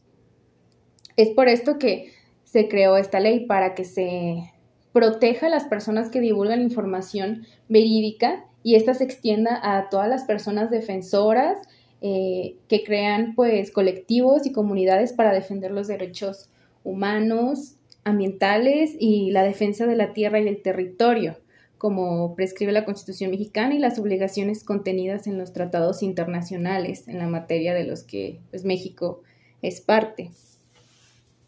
Es 1.15 1.29
por 1.29 1.48
esto 1.48 1.77
que 1.79 2.12
se 2.43 2.67
creó 2.67 2.98
esta 2.98 3.22
ley 3.22 3.45
para 3.45 3.74
que 3.74 3.86
se 3.86 4.51
proteja 4.91 5.48
a 5.48 5.50
las 5.50 5.63
personas 5.63 6.10
que 6.10 6.19
divulgan 6.19 6.62
información 6.62 7.45
verídica 7.69 8.45
y 8.63 8.75
esta 8.75 8.93
se 8.93 9.05
extienda 9.05 9.60
a 9.62 9.89
todas 9.89 10.10
las 10.10 10.25
personas 10.25 10.72
defensoras 10.72 11.57
eh, 12.01 12.57
que 12.67 12.84
crean 12.84 13.34
pues 13.34 13.72
colectivos 13.72 14.45
y 14.45 14.51
comunidades 14.51 15.13
para 15.13 15.34
defender 15.34 15.72
los 15.72 15.88
derechos 15.88 16.50
humanos, 16.84 17.75
ambientales 18.05 18.95
y 18.97 19.31
la 19.31 19.43
defensa 19.43 19.85
de 19.85 19.97
la 19.97 20.13
tierra 20.13 20.39
y 20.39 20.47
el 20.47 20.62
territorio 20.62 21.35
como 21.77 22.35
prescribe 22.35 22.71
la 22.71 22.85
Constitución 22.85 23.31
mexicana 23.31 23.75
y 23.75 23.79
las 23.79 24.00
obligaciones 24.00 24.63
contenidas 24.63 25.27
en 25.27 25.38
los 25.38 25.53
tratados 25.53 26.03
internacionales 26.03 27.07
en 27.07 27.17
la 27.17 27.27
materia 27.27 27.74
de 27.74 27.83
los 27.83 28.03
que 28.03 28.39
pues, 28.50 28.63
México 28.65 29.21
es 29.62 29.81
parte. 29.81 30.31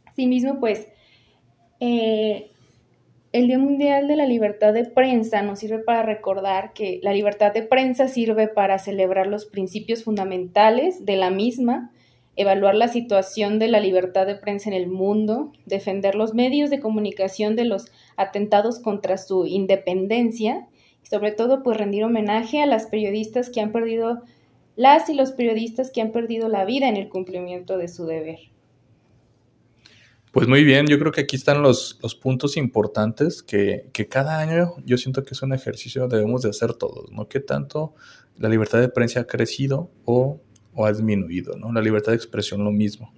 Asimismo, 0.06 0.60
pues, 0.60 0.88
eh, 1.80 2.52
el 3.32 3.48
Día 3.48 3.60
Mundial 3.60 4.08
de 4.08 4.16
la 4.16 4.26
Libertad 4.26 4.74
de 4.74 4.86
Prensa 4.86 5.42
nos 5.42 5.60
sirve 5.60 5.80
para 5.80 6.04
recordar 6.04 6.74
que 6.74 7.00
la 7.04 7.14
libertad 7.14 7.54
de 7.54 7.64
prensa 7.64 8.08
sirve 8.08 8.48
para 8.48 8.80
celebrar 8.80 9.28
los 9.28 9.46
principios 9.46 10.04
fundamentales 10.04 11.06
de 11.06 11.18
la 11.18 11.30
misma, 11.30 11.92
evaluar 12.38 12.76
la 12.76 12.88
situación 12.88 13.60
de 13.60 13.68
la 13.68 13.80
libertad 13.80 14.28
de 14.28 14.36
prensa 14.36 14.70
en 14.70 14.76
el 14.76 14.88
mundo, 14.88 15.52
defender 15.66 16.16
los 16.16 16.34
medios 16.34 16.70
de 16.70 16.80
comunicación 16.80 17.56
de 17.56 17.66
los 17.66 17.88
atentados 18.16 18.80
contra 18.80 19.18
su 19.18 19.46
independencia 19.46 20.68
y 21.04 21.08
sobre 21.08 21.32
todo 21.32 21.64
pues 21.64 21.78
rendir 21.78 22.04
homenaje 22.04 22.62
a 22.62 22.68
las 22.68 22.86
periodistas 22.86 23.50
que 23.50 23.60
han 23.60 23.72
perdido 23.72 24.22
las 24.76 25.10
y 25.10 25.16
los 25.16 25.32
periodistas 25.32 25.90
que 25.92 26.02
han 26.02 26.12
perdido 26.12 26.48
la 26.48 26.64
vida 26.64 26.88
en 26.88 26.96
el 26.96 27.10
cumplimiento 27.10 27.78
de 27.80 27.88
su 27.88 28.06
deber. 28.06 28.38
Pues 30.32 30.48
muy 30.48 30.64
bien, 30.64 30.86
yo 30.86 31.00
creo 31.00 31.12
que 31.12 31.22
aquí 31.22 31.36
están 31.36 31.64
los, 31.64 31.98
los 32.04 32.14
puntos 32.14 32.58
importantes 32.58 33.42
que, 33.42 33.90
que, 33.92 34.08
cada 34.08 34.38
año 34.38 34.76
yo 34.86 34.98
siento 34.98 35.24
que 35.24 35.34
es 35.34 35.42
un 35.42 35.52
ejercicio 35.52 36.08
que 36.08 36.18
debemos 36.18 36.44
de 36.44 36.52
hacer 36.52 36.74
todos, 36.74 37.12
¿no? 37.12 37.28
¿Qué 37.28 37.40
tanto 37.40 37.96
la 38.38 38.50
libertad 38.50 38.80
de 38.80 38.90
prensa 38.90 39.22
ha 39.22 39.24
crecido 39.26 39.90
o, 40.06 40.40
o 40.78 40.86
ha 40.86 40.92
disminuido, 40.94 41.58
¿no? 41.58 41.74
La 41.74 41.82
libertad 41.82 42.12
de 42.12 42.18
expresión 42.18 42.64
lo 42.64 42.72
mismo. 42.72 43.12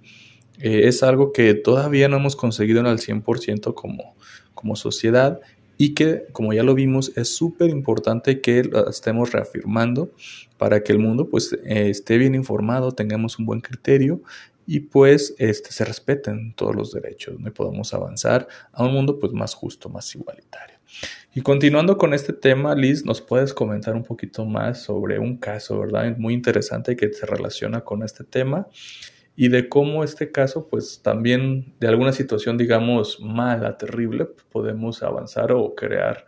Eh, 0.58 0.88
es 0.88 1.02
algo 1.02 1.32
que 1.32 1.52
todavía 1.54 2.08
no 2.08 2.16
hemos 2.16 2.34
conseguido 2.34 2.80
en 2.80 2.86
al 2.86 2.98
100% 2.98 3.74
como, 3.74 4.16
como 4.54 4.76
sociedad 4.76 5.40
y 5.76 5.94
que, 5.94 6.24
como 6.32 6.54
ya 6.54 6.62
lo 6.62 6.74
vimos, 6.74 7.12
es 7.16 7.34
súper 7.34 7.68
importante 7.68 8.40
que 8.40 8.68
estemos 8.88 9.32
reafirmando 9.32 10.10
para 10.56 10.82
que 10.82 10.92
el 10.92 10.98
mundo 10.98 11.28
pues 11.28 11.52
eh, 11.52 11.90
esté 11.90 12.16
bien 12.16 12.34
informado, 12.34 12.92
tengamos 12.92 13.38
un 13.38 13.44
buen 13.44 13.60
criterio 13.60 14.22
y 14.66 14.80
pues 14.80 15.34
este, 15.38 15.70
se 15.70 15.84
respeten 15.84 16.54
todos 16.54 16.74
los 16.74 16.92
derechos 16.92 17.38
¿no? 17.38 17.48
y 17.48 17.50
podamos 17.50 17.92
avanzar 17.92 18.48
a 18.72 18.84
un 18.84 18.92
mundo 18.92 19.18
pues 19.18 19.32
más 19.32 19.54
justo, 19.54 19.90
más 19.90 20.14
igualitario. 20.14 20.79
Y 21.34 21.42
continuando 21.42 21.96
con 21.96 22.12
este 22.12 22.32
tema, 22.32 22.74
Liz, 22.74 23.04
¿nos 23.04 23.20
puedes 23.20 23.54
comentar 23.54 23.94
un 23.94 24.02
poquito 24.02 24.44
más 24.44 24.82
sobre 24.82 25.18
un 25.18 25.36
caso, 25.36 25.78
verdad? 25.78 26.16
Muy 26.16 26.34
interesante 26.34 26.96
que 26.96 27.12
se 27.12 27.24
relaciona 27.24 27.82
con 27.82 28.02
este 28.02 28.24
tema 28.24 28.66
y 29.36 29.48
de 29.48 29.68
cómo 29.68 30.02
este 30.02 30.32
caso, 30.32 30.68
pues 30.68 31.02
también 31.02 31.74
de 31.78 31.88
alguna 31.88 32.12
situación, 32.12 32.58
digamos, 32.58 33.20
mala, 33.20 33.78
terrible, 33.78 34.26
podemos 34.50 35.02
avanzar 35.02 35.52
o 35.52 35.74
crear 35.74 36.26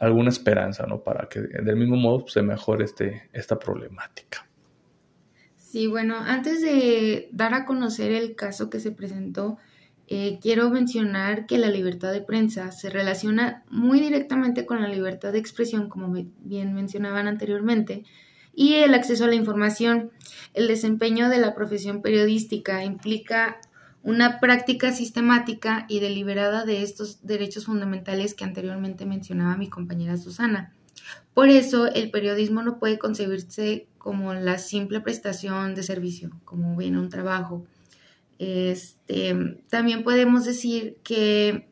alguna 0.00 0.30
esperanza, 0.30 0.86
¿no? 0.86 1.02
Para 1.02 1.28
que 1.28 1.40
del 1.40 1.76
mismo 1.76 1.96
modo 1.96 2.26
se 2.26 2.42
mejore 2.42 2.84
este, 2.84 3.30
esta 3.32 3.58
problemática. 3.58 4.46
Sí, 5.56 5.86
bueno, 5.86 6.16
antes 6.16 6.60
de 6.62 7.28
dar 7.32 7.54
a 7.54 7.64
conocer 7.64 8.10
el 8.10 8.34
caso 8.34 8.70
que 8.70 8.80
se 8.80 8.90
presentó, 8.90 9.58
eh, 10.12 10.40
quiero 10.42 10.68
mencionar 10.70 11.46
que 11.46 11.56
la 11.56 11.68
libertad 11.68 12.12
de 12.12 12.20
prensa 12.20 12.72
se 12.72 12.90
relaciona 12.90 13.62
muy 13.70 14.00
directamente 14.00 14.66
con 14.66 14.82
la 14.82 14.88
libertad 14.88 15.30
de 15.30 15.38
expresión, 15.38 15.88
como 15.88 16.12
bien 16.40 16.74
mencionaban 16.74 17.28
anteriormente, 17.28 18.02
y 18.52 18.74
el 18.74 18.94
acceso 18.94 19.24
a 19.24 19.28
la 19.28 19.36
información. 19.36 20.10
El 20.52 20.66
desempeño 20.66 21.28
de 21.28 21.38
la 21.38 21.54
profesión 21.54 22.02
periodística 22.02 22.84
implica 22.84 23.60
una 24.02 24.40
práctica 24.40 24.90
sistemática 24.90 25.86
y 25.88 26.00
deliberada 26.00 26.64
de 26.64 26.82
estos 26.82 27.24
derechos 27.24 27.66
fundamentales 27.66 28.34
que 28.34 28.42
anteriormente 28.42 29.06
mencionaba 29.06 29.56
mi 29.56 29.68
compañera 29.68 30.16
Susana. 30.16 30.74
Por 31.34 31.50
eso, 31.50 31.86
el 31.86 32.10
periodismo 32.10 32.62
no 32.62 32.80
puede 32.80 32.98
concebirse 32.98 33.86
como 33.96 34.34
la 34.34 34.58
simple 34.58 35.00
prestación 35.00 35.76
de 35.76 35.84
servicio, 35.84 36.30
como 36.44 36.76
bien 36.76 36.96
un 36.96 37.10
trabajo. 37.10 37.64
Este, 38.40 39.36
también 39.68 40.02
podemos 40.02 40.46
decir 40.46 40.96
que 41.04 41.68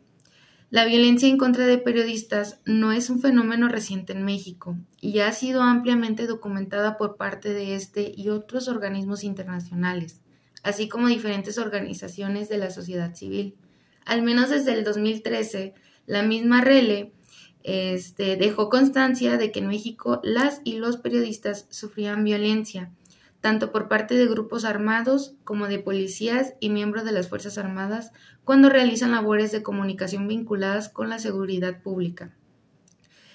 la 0.69 0.85
violencia 0.85 1.27
en 1.27 1.39
contra 1.39 1.65
de 1.65 1.79
periodistas 1.79 2.61
no 2.67 2.93
es 2.93 3.09
un 3.09 3.23
fenómeno 3.23 3.71
reciente 3.71 4.13
en 4.13 4.23
México 4.23 4.77
y 5.01 5.21
ha 5.21 5.33
sido 5.33 5.63
ampliamente 5.63 6.27
documentada 6.27 6.99
por 6.99 7.17
parte 7.17 7.55
de 7.55 7.75
este 7.75 8.13
y 8.15 8.29
otros 8.29 8.69
organismos 8.69 9.25
internacionales, 9.25 10.21
así 10.63 10.91
como 10.91 11.09
diferentes 11.09 11.57
organizaciones 11.57 12.51
de 12.51 12.59
la 12.59 12.71
sociedad 12.71 13.15
civil. 13.15 13.57
Al 14.05 14.21
menos 14.21 14.51
desde 14.51 14.75
el 14.75 14.85
2013, 14.85 15.73
la 16.05 16.23
misma 16.23 16.61
RELE 16.61 17.15
este, 17.63 18.37
dejó 18.37 18.69
constancia 18.69 19.39
de 19.39 19.53
que 19.53 19.61
en 19.61 19.69
México 19.69 20.21
las 20.23 20.61
y 20.65 20.77
los 20.77 20.99
periodistas 20.99 21.65
sufrían 21.71 22.25
violencia, 22.25 22.93
tanto 23.41 23.71
por 23.71 23.89
parte 23.89 24.15
de 24.15 24.27
grupos 24.27 24.65
armados 24.65 25.35
como 25.45 25.69
de 25.69 25.79
policías 25.79 26.55
y 26.61 26.71
miembros 26.71 27.05
de 27.05 27.13
las 27.13 27.29
Fuerzas 27.29 27.59
Armadas 27.59 28.13
cuando 28.45 28.69
realizan 28.69 29.13
labores 29.13 29.53
de 29.53 29.63
comunicación 29.63 30.27
vinculadas 30.27 30.89
con 30.89 31.09
la 31.09 31.19
seguridad 31.19 31.83
pública. 31.83 32.35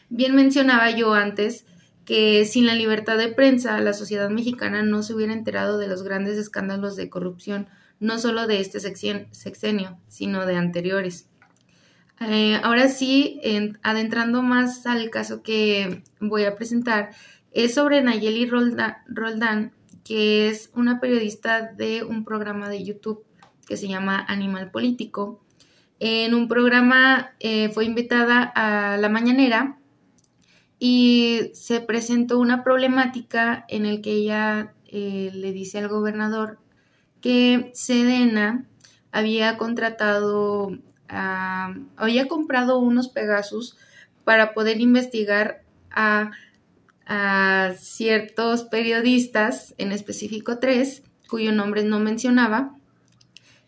Bien 0.10 0.36
mencionaba 0.36 0.92
yo 0.92 1.14
antes 1.14 1.66
que 2.06 2.46
sin 2.46 2.66
la 2.66 2.76
libertad 2.76 3.18
de 3.18 3.30
prensa 3.30 3.80
la 3.80 3.94
sociedad 3.94 4.30
mexicana 4.30 4.84
no 4.84 5.04
se 5.04 5.14
hubiera 5.14 5.34
enterado 5.34 5.78
de 5.78 5.88
los 5.88 6.04
grandes 6.04 6.38
escándalos 6.38 6.96
de 6.96 7.10
corrupción, 7.10 7.68
no 8.00 8.20
solo 8.20 8.46
de 8.48 8.60
este 8.60 8.80
sexenio, 8.80 9.98
sino 10.08 10.46
de 10.46 10.58
anteriores. 10.58 11.30
Eh, 12.20 12.60
ahora 12.62 12.90
sí, 12.90 13.40
adentrando 13.82 14.42
más 14.42 14.86
al 14.86 15.10
caso 15.10 15.42
que 15.42 16.04
voy 16.20 16.44
a 16.44 16.56
presentar, 16.56 17.12
es 17.52 17.76
sobre 17.76 18.02
Nayeli 18.02 18.50
Roldán, 18.50 19.74
que 20.04 20.50
es 20.50 20.70
una 20.76 21.00
periodista 21.00 21.62
de 21.62 22.04
un 22.04 22.26
programa 22.26 22.70
de 22.70 22.84
YouTube 22.84 23.24
que 23.68 23.78
se 23.78 23.88
llama 23.88 24.24
Animal 24.28 24.72
Político. 24.72 25.42
En 26.00 26.34
un 26.34 26.48
programa 26.48 27.34
eh, 27.40 27.70
fue 27.70 27.86
invitada 27.86 28.44
a 28.56 28.98
la 28.98 29.10
mañanera 29.10 29.78
y 30.80 31.52
se 31.54 31.80
presentó 31.80 32.40
una 32.40 32.64
problemática 32.64 33.66
en 33.70 33.86
el 33.86 34.02
que 34.02 34.12
ella 34.12 34.74
eh, 34.88 35.32
le 35.34 35.54
dice 35.54 35.80
al 35.80 35.88
gobernador 35.88 36.60
que 37.22 37.72
Sedena 37.74 38.66
había 39.12 39.58
contratado 39.58 40.72
había 41.96 42.28
comprado 42.28 42.80
unos 42.80 43.10
Pegasus 43.10 43.78
para 44.24 44.54
poder 44.54 44.82
investigar 44.82 45.64
a, 45.92 46.32
ciertos 47.78 48.64
periodistas, 48.64 49.76
en 49.78 49.92
específico 49.92 50.60
tres, 50.60 51.04
cuyo 51.28 51.52
nombre 51.52 51.84
no 51.84 52.00
mencionaba, 52.00 52.76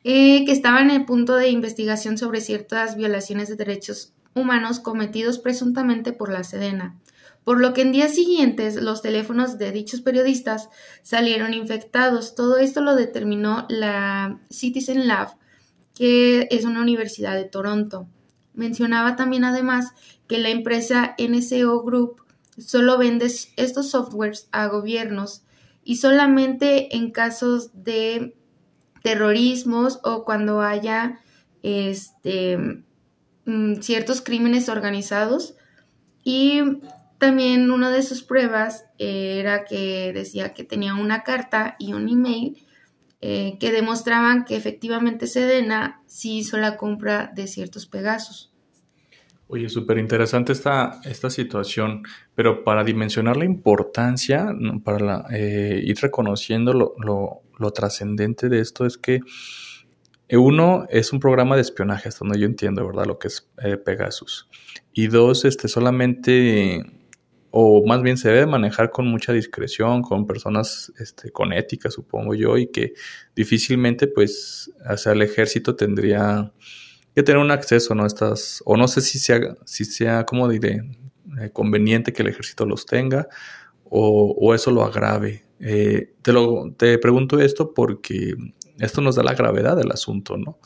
eh, 0.04 0.46
que 0.46 0.52
estaban 0.52 0.92
en 0.92 1.02
el 1.02 1.06
punto 1.06 1.36
de 1.36 1.50
investigación 1.50 2.18
sobre 2.18 2.40
ciertas 2.40 2.96
violaciones 2.96 3.50
de 3.50 3.56
derechos 3.56 4.14
humanos 4.36 4.80
cometidos 4.80 5.40
presuntamente 5.40 6.14
por 6.14 6.32
la 6.32 6.44
Sedena, 6.44 7.00
por 7.44 7.60
lo 7.60 7.74
que 7.74 7.82
en 7.82 7.92
días 7.92 8.14
siguientes 8.14 8.76
los 8.76 9.02
teléfonos 9.02 9.58
de 9.58 9.72
dichos 9.72 10.02
periodistas 10.02 10.70
salieron 11.02 11.54
infectados. 11.54 12.36
Todo 12.36 12.58
esto 12.58 12.82
lo 12.82 12.96
determinó 12.96 13.66
la 13.70 14.40
Citizen 14.52 15.08
Lab, 15.08 15.38
que 15.96 16.48
es 16.52 16.66
una 16.66 16.82
universidad 16.82 17.36
de 17.36 17.46
Toronto. 17.46 18.08
Mencionaba 18.54 19.16
también 19.16 19.44
además 19.44 19.94
que 20.28 20.38
la 20.38 20.50
empresa 20.50 21.16
NSO 21.18 21.82
Group 21.82 22.25
solo 22.58 22.98
vende 22.98 23.32
estos 23.58 23.90
softwares 23.90 24.48
a 24.52 24.68
gobiernos 24.68 25.44
y 25.84 25.98
solamente 25.98 26.96
en 26.96 27.12
casos 27.12 27.72
de 27.84 28.36
terrorismos 29.04 30.00
o 30.04 30.26
cuando 30.26 30.62
haya 30.62 31.20
este, 31.62 32.84
mm, 33.46 33.76
ciertos 33.82 34.22
crímenes 34.22 34.68
organizados. 34.68 35.56
Y 36.24 36.62
también 37.20 37.70
una 37.70 37.92
de 37.92 38.02
sus 38.02 38.24
pruebas 38.24 38.86
era 38.98 39.66
que 39.66 40.12
decía 40.12 40.54
que 40.54 40.64
tenía 40.64 40.96
una 40.96 41.24
carta 41.24 41.76
y 41.78 41.94
un 41.94 42.10
email 42.10 42.66
eh, 43.22 43.58
que 43.60 43.72
demostraban 43.72 44.44
que 44.46 44.56
efectivamente 44.56 45.28
Sedena 45.28 46.02
sí 46.08 46.40
hizo 46.40 46.58
la 46.58 46.78
compra 46.78 47.32
de 47.36 47.48
ciertos 47.48 47.86
Pegasos. 47.86 48.55
Oye, 49.48 49.70
súper 49.70 50.00
interesante 50.00 50.54
esta, 50.54 51.00
esta 51.06 51.30
situación, 51.30 52.04
pero 52.34 52.64
para 52.64 52.84
dimensionar 52.84 53.38
la 53.38 53.46
importancia, 53.46 54.48
para 54.84 55.26
eh, 55.32 55.82
ir 55.84 55.98
reconociendo 56.02 56.74
lo, 56.74 57.72
trascendente 57.72 58.50
de 58.50 58.60
esto 58.60 58.86
es 58.86 58.98
que 58.98 59.22
eh, 60.28 60.38
uno 60.38 60.88
es 60.90 61.14
un 61.14 61.20
programa 61.20 61.56
de 61.56 61.62
espionaje, 61.62 62.10
hasta 62.10 62.26
donde 62.26 62.40
yo 62.40 62.48
entiendo, 62.48 62.86
¿verdad? 62.88 63.06
Lo 63.06 63.20
que 63.20 63.28
es 63.28 63.48
Pegasus. 63.86 64.50
Y 64.94 65.08
dos, 65.08 65.46
este, 65.46 65.68
solamente 65.68 66.84
o 67.58 67.86
más 67.86 68.02
bien 68.02 68.18
se 68.18 68.28
debe 68.28 68.48
manejar 68.48 68.90
con 68.90 69.08
mucha 69.08 69.32
discreción, 69.32 70.02
con 70.02 70.28
personas 70.28 70.92
este, 71.00 71.32
con 71.32 71.54
ética, 71.54 71.90
supongo 71.90 72.36
yo, 72.36 72.58
y 72.58 72.68
que 72.68 72.92
difícilmente, 73.34 74.08
pues, 74.08 74.74
hacia 74.84 75.14
el 75.14 75.22
ejército 75.22 75.74
tendría 75.74 76.52
que 77.16 77.24
tener 77.24 77.42
un 77.42 77.52
acceso, 77.52 77.96
¿no? 77.96 78.06
Estas, 78.06 78.62
o 78.66 78.76
no 78.76 78.88
sé 78.88 79.02
si 79.02 79.18
sea, 79.18 79.40
si 79.66 79.86
sea, 79.86 80.26
¿cómo 80.26 80.50
diré? 80.50 80.82
Eh, 81.42 81.50
conveniente 81.52 82.14
que 82.14 82.22
el 82.22 82.28
ejército 82.28 82.66
los 82.66 82.86
tenga, 82.86 83.28
o, 83.86 84.54
eso 84.54 84.72
lo 84.72 84.84
agrave. 84.84 85.44
Eh, 85.60 86.14
te, 86.22 86.34
lo, 86.34 86.74
te 86.78 86.98
pregunto 86.98 87.40
esto 87.40 87.74
porque 87.74 88.36
esto 88.80 89.02
nos 89.02 89.16
da 89.16 89.24
la 89.24 89.34
gravedad 89.34 89.78
del 89.78 89.92
asunto, 89.92 90.38
¿no? 90.38 90.60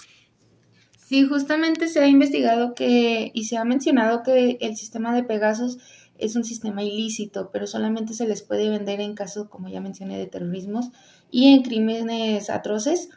Sí, 0.98 1.25
justamente 1.25 1.88
se 1.88 2.00
ha 2.01 2.08
investigado 2.08 2.74
que 2.75 3.32
y 3.34 3.46
se 3.46 3.58
ha 3.58 3.65
mencionado 3.65 4.24
que 4.24 4.58
el 4.62 4.75
sistema 4.75 5.13
de 5.13 5.24
Pegasus 5.24 5.77
es 6.18 6.36
un 6.36 6.44
sistema 6.44 6.84
ilícito, 6.84 7.50
pero 7.51 7.65
solamente 7.65 8.13
se 8.13 8.27
les 8.27 8.41
puede 8.41 8.70
vender 8.70 9.00
en 9.01 9.15
caso, 9.15 9.50
como 9.50 9.70
ya 9.70 9.82
mencioné, 9.82 10.18
de 10.18 10.27
terrorismos 10.27 10.89
y 11.32 11.53
en 11.53 11.63
crímenes 11.63 12.50
atroces. 12.50 13.10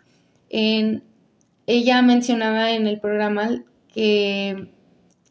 En, 0.49 1.05
ella 1.67 2.03
mencionaba 2.03 2.73
en 2.73 2.87
el 2.87 3.01
programa 3.01 3.65
que 3.89 4.69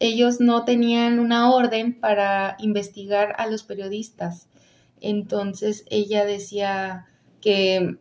ellos 0.00 0.40
no 0.40 0.64
tenían 0.64 1.18
una 1.20 1.52
orden 1.52 1.98
para 1.98 2.56
investigar 2.58 3.34
a 3.38 3.46
los 3.46 3.62
periodistas. 3.62 4.48
Entonces 5.00 5.84
ella 5.90 6.24
decía 6.24 7.06
que 7.40 7.96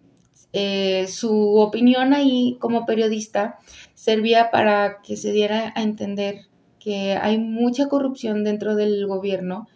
eh, 0.54 1.08
su 1.08 1.56
opinión 1.58 2.14
ahí 2.14 2.58
como 2.60 2.86
periodista 2.86 3.60
servía 3.94 4.52
para 4.52 5.02
que 5.02 5.16
se 5.16 5.32
diera 5.32 5.74
a 5.76 5.84
entender 5.84 6.48
que 6.80 7.14
hay 7.14 7.38
mucha 7.38 7.88
corrupción 7.88 8.44
dentro 8.44 8.76
del 8.76 9.06
gobierno 9.06 9.68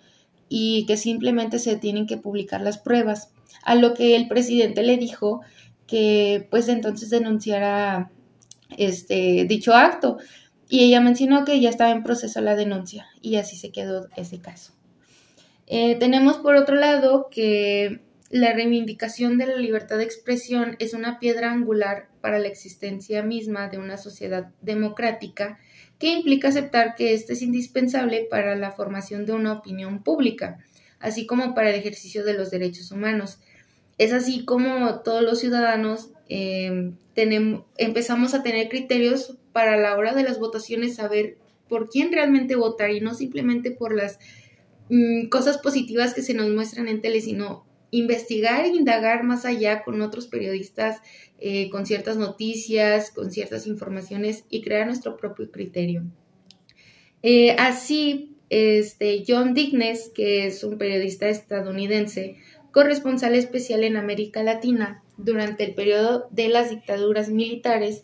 y 0.49 0.85
que 0.87 0.97
simplemente 0.97 1.59
se 1.59 1.75
tienen 1.75 2.07
que 2.07 2.17
publicar 2.17 2.61
las 2.61 2.77
pruebas. 2.77 3.31
A 3.63 3.75
lo 3.75 3.93
que 3.93 4.15
el 4.15 4.27
presidente 4.27 4.83
le 4.83 4.97
dijo 4.97 5.41
que 5.87 6.47
pues 6.49 6.67
entonces 6.67 7.09
denunciara 7.09 8.11
este 8.77 9.45
dicho 9.45 9.73
acto 9.73 10.17
y 10.67 10.83
ella 10.83 11.01
mencionó 11.01 11.45
que 11.45 11.59
ya 11.59 11.69
estaba 11.69 11.91
en 11.91 12.03
proceso 12.03 12.41
la 12.41 12.55
denuncia 12.55 13.07
y 13.21 13.35
así 13.35 13.55
se 13.55 13.71
quedó 13.71 14.07
ese 14.15 14.39
caso. 14.39 14.73
Eh, 15.67 15.95
tenemos 15.95 16.37
por 16.37 16.55
otro 16.55 16.75
lado 16.75 17.27
que 17.29 18.01
la 18.29 18.53
reivindicación 18.53 19.37
de 19.37 19.47
la 19.47 19.57
libertad 19.57 19.97
de 19.97 20.03
expresión 20.03 20.75
es 20.79 20.93
una 20.93 21.19
piedra 21.19 21.51
angular 21.51 22.09
para 22.21 22.39
la 22.39 22.47
existencia 22.47 23.23
misma 23.23 23.69
de 23.69 23.77
una 23.77 23.97
sociedad 23.97 24.51
democrática 24.61 25.59
que 25.99 26.07
implica 26.07 26.49
aceptar 26.49 26.95
que 26.95 27.13
ésta 27.13 27.33
es 27.33 27.41
indispensable 27.41 28.27
para 28.29 28.55
la 28.55 28.71
formación 28.71 29.25
de 29.25 29.33
una 29.33 29.53
opinión 29.53 30.03
pública, 30.03 30.59
así 30.99 31.25
como 31.25 31.53
para 31.53 31.69
el 31.69 31.75
ejercicio 31.75 32.25
de 32.25 32.33
los 32.33 32.51
derechos 32.51 32.91
humanos. 32.91 33.39
Es 33.97 34.11
así 34.11 34.43
como 34.43 34.99
todos 35.01 35.23
los 35.23 35.39
ciudadanos 35.39 36.09
eh, 36.27 36.91
empezamos 37.15 38.33
a 38.33 38.43
tener 38.43 38.69
criterios 38.69 39.37
para 39.53 39.77
la 39.77 39.95
hora 39.97 40.13
de 40.13 40.23
las 40.23 40.39
votaciones 40.39 40.95
saber 40.95 41.37
por 41.67 41.89
quién 41.89 42.11
realmente 42.11 42.55
votar 42.55 42.91
y 42.91 42.99
no 42.99 43.13
simplemente 43.13 43.71
por 43.71 43.95
las 43.95 44.19
mm, 44.89 45.27
cosas 45.29 45.57
positivas 45.57 46.13
que 46.13 46.21
se 46.21 46.33
nos 46.33 46.49
muestran 46.49 46.87
en 46.87 47.01
tele, 47.01 47.21
sino 47.21 47.65
investigar 47.91 48.65
e 48.65 48.69
indagar 48.69 49.23
más 49.23 49.45
allá 49.45 49.83
con 49.83 50.01
otros 50.01 50.27
periodistas, 50.27 51.01
eh, 51.39 51.69
con 51.69 51.85
ciertas 51.85 52.17
noticias, 52.17 53.11
con 53.11 53.31
ciertas 53.31 53.67
informaciones 53.67 54.43
y 54.49 54.61
crear 54.61 54.85
nuestro 54.85 55.15
propio 55.17 55.49
criterio. 55.49 56.03
Eh, 57.23 57.55
así, 57.57 58.35
este, 58.49 59.23
John 59.27 59.53
Dignes, 59.53 60.11
que 60.13 60.45
es 60.45 60.63
un 60.63 60.77
periodista 60.77 61.29
estadounidense, 61.29 62.35
corresponsal 62.71 63.35
especial 63.35 63.83
en 63.85 63.95
América 63.95 64.43
Latina 64.43 65.04
durante 65.17 65.63
el 65.63 65.75
periodo 65.75 66.27
de 66.31 66.49
las 66.49 66.69
dictaduras 66.69 67.29
militares, 67.29 68.03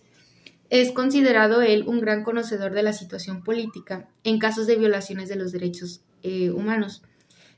es 0.69 0.91
considerado 0.91 1.61
él 1.61 1.83
un 1.85 1.99
gran 1.99 2.23
conocedor 2.23 2.73
de 2.73 2.83
la 2.83 2.93
situación 2.93 3.43
política 3.43 4.07
en 4.23 4.39
casos 4.39 4.67
de 4.67 4.77
violaciones 4.77 5.27
de 5.27 5.35
los 5.35 5.51
derechos 5.51 6.01
eh, 6.23 6.49
humanos. 6.49 7.03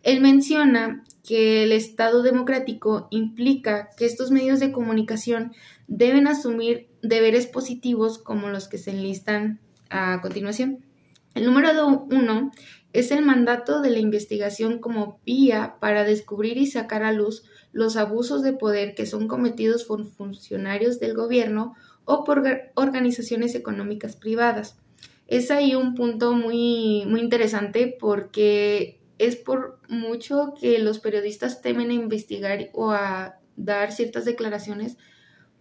Él 0.02 0.20
menciona 0.20 1.04
que 1.24 1.64
el 1.64 1.72
Estado 1.72 2.24
democrático 2.24 3.08
implica 3.12 3.90
que 3.96 4.06
estos 4.06 4.32
medios 4.32 4.60
de 4.60 4.72
comunicación 4.72 5.54
deben 5.88 6.28
asumir 6.28 6.88
deberes 7.02 7.48
positivos 7.48 8.18
como 8.18 8.50
los 8.50 8.68
que 8.68 8.78
se 8.78 8.92
enlistan 8.92 9.60
a 9.90 10.20
continuación. 10.22 10.84
El 11.36 11.46
número 11.46 11.70
uno 12.10 12.52
es 12.94 13.10
el 13.10 13.26
mandato 13.26 13.82
de 13.82 13.90
la 13.90 14.00
investigación 14.00 14.80
como 14.80 15.20
vía 15.26 15.78
para 15.80 16.04
descubrir 16.04 16.58
y 16.58 16.68
sacar 16.68 17.04
a 17.04 17.12
luz 17.12 17.44
los 17.72 17.98
abusos 17.98 18.44
de 18.44 18.54
poder 18.54 18.94
que 18.94 19.08
son 19.08 19.28
cometidos 19.28 19.84
por 19.84 20.06
funcionarios 20.06 21.00
del 21.00 21.16
gobierno 21.16 21.74
o 22.06 22.24
por 22.24 22.44
organizaciones 22.76 23.56
económicas 23.56 24.16
privadas. 24.16 24.78
Es 25.28 25.50
ahí 25.50 25.74
un 25.74 25.96
punto 25.96 26.34
muy, 26.34 27.06
muy 27.08 27.20
interesante 27.20 27.96
porque 28.00 29.00
es 29.18 29.38
por 29.38 29.80
mucho 29.90 30.54
que 30.60 30.78
los 30.78 31.00
periodistas 31.00 31.62
temen 31.62 31.90
a 31.90 31.94
investigar 31.94 32.70
o 32.74 32.92
a 32.92 33.40
dar 33.56 33.92
ciertas 33.92 34.26
declaraciones 34.26 34.98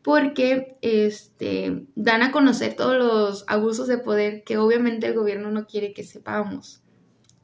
porque 0.03 0.77
este, 0.83 1.87
dan 1.95 2.23
a 2.23 2.33
conocer 2.33 2.75
todos 2.75 2.97
los 2.97 3.45
abusos 3.47 3.87
de 3.87 3.99
poder 3.99 4.43
que 4.45 4.59
obviamente 4.59 5.07
el 5.07 5.15
gobierno 5.15 5.51
no 5.51 5.67
quiere 5.67 5.95
que 5.95 6.03
sepamos. 6.03 6.82